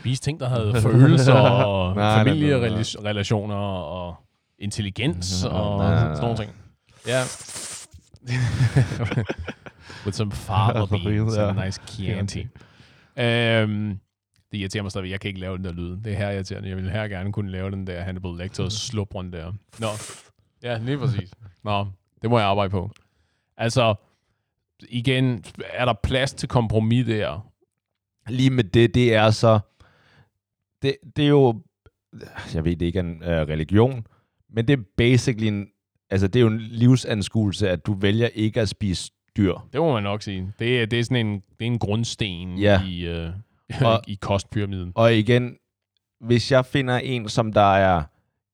[0.00, 4.14] Spise ting, der havde følelser og Nej, familierelationer og
[4.58, 6.50] intelligens Nej, og nej, nej, sådan nogle ting.
[7.06, 7.20] Ja.
[10.04, 11.48] With some fava beans Ja.
[11.48, 12.40] and a nice Chianti.
[12.40, 14.00] Um,
[14.52, 15.10] det irriterer mig stadigvæk.
[15.12, 15.96] Jeg kan ikke lave den der lyd.
[15.96, 16.68] Det er her irriterende.
[16.68, 19.52] Jeg ville her gerne kunne lave den der Hannibal Lecter slubrun der.
[19.78, 19.86] Nå.
[20.62, 21.30] Ja, lige præcis.
[21.64, 21.86] Nå,
[22.22, 22.90] det må jeg arbejde på.
[23.56, 23.94] Altså,
[24.88, 25.44] igen,
[25.74, 27.46] er der plads til kompromis der?
[28.28, 29.58] Lige med det, det er så...
[30.82, 31.62] Det, det er jo...
[32.54, 34.06] Jeg ved, det ikke er en uh, religion,
[34.50, 35.68] men det er basically en...
[36.10, 39.54] Altså, det er jo en livsanskuelse, at du vælger ikke at spise dyr.
[39.72, 40.52] Det må man nok sige.
[40.58, 42.82] Det er, det er sådan en, det er en grundsten Ja.
[42.86, 43.30] i, øh,
[43.82, 44.92] Og- i kostpyramiden.
[44.94, 45.56] Og igen,
[46.20, 48.02] hvis jeg finder en, som der er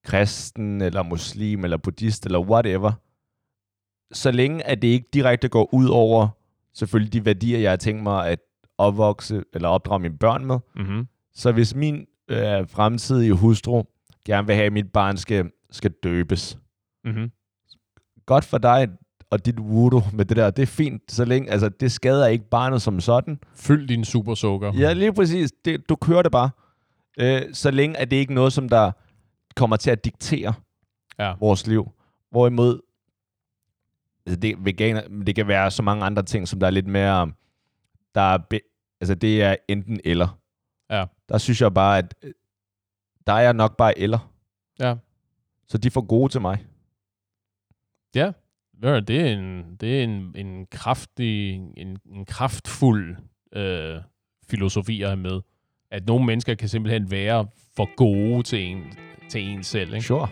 [0.05, 2.93] kristen, eller muslim, eller buddhist, eller whatever,
[4.13, 6.29] så længe at det ikke direkte går ud over
[6.75, 8.39] selvfølgelig de værdier, jeg har tænkt mig at
[8.79, 11.07] opvokse eller opdrage mine børn med, Mm-hmm.
[11.35, 13.83] så hvis min øh, fremtidige hustru
[14.25, 16.59] gerne vil have, at mit barn skal, skal døbes,
[17.05, 17.31] Mm-hmm.
[18.27, 18.89] godt for dig
[19.31, 22.49] og dit voodoo med det der, det er fint, så længe, altså det skader ikke
[22.51, 23.39] barnet som sådan.
[23.55, 24.73] Fyld din supersukker.
[24.79, 25.53] Ja, lige præcis.
[25.65, 26.51] Det, du kører det bare.
[27.21, 28.93] Øh, så længe at det ikke noget, som der
[29.57, 30.55] kommer til at diktere
[31.19, 31.35] Ja.
[31.41, 31.91] vores liv.
[32.31, 32.81] Hvorimod,
[34.27, 37.33] altså det, veganer, det kan være så mange andre ting, som der er lidt mere,
[38.15, 38.61] der er, be,
[39.01, 40.39] altså det er enten eller.
[40.91, 41.05] Ja.
[41.29, 42.33] Der synes jeg bare, at øh,
[43.27, 44.33] der er jeg nok bare eller.
[44.81, 44.95] Ja.
[45.69, 46.65] Så de for gode til mig.
[48.15, 48.33] Ja,
[48.83, 53.17] ja, det er en, det er en, en kraftig, en, en kraftfuld
[53.53, 53.97] øh,
[54.51, 55.41] filosofi at have med.
[55.91, 58.85] At nogle mennesker kan simpelthen være for gode til en,
[59.29, 59.95] til en selv.
[59.95, 60.07] Ikke?
[60.07, 60.29] Sure.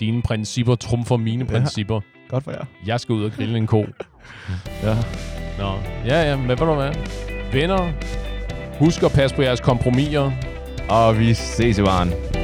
[0.00, 1.50] Dine principper trumfer mine Ja.
[1.50, 2.00] principper.
[2.28, 2.64] Godt for jer.
[2.86, 3.84] Jeg skal ud og grille en ko.
[4.82, 4.94] Ja.
[5.58, 5.72] Nå,
[6.04, 6.92] ja, ja, men ved du hvad?
[7.52, 7.92] Venner,
[8.78, 10.32] husk at passe på jeres kompromiser.
[10.88, 12.35] Og vi ses i varen.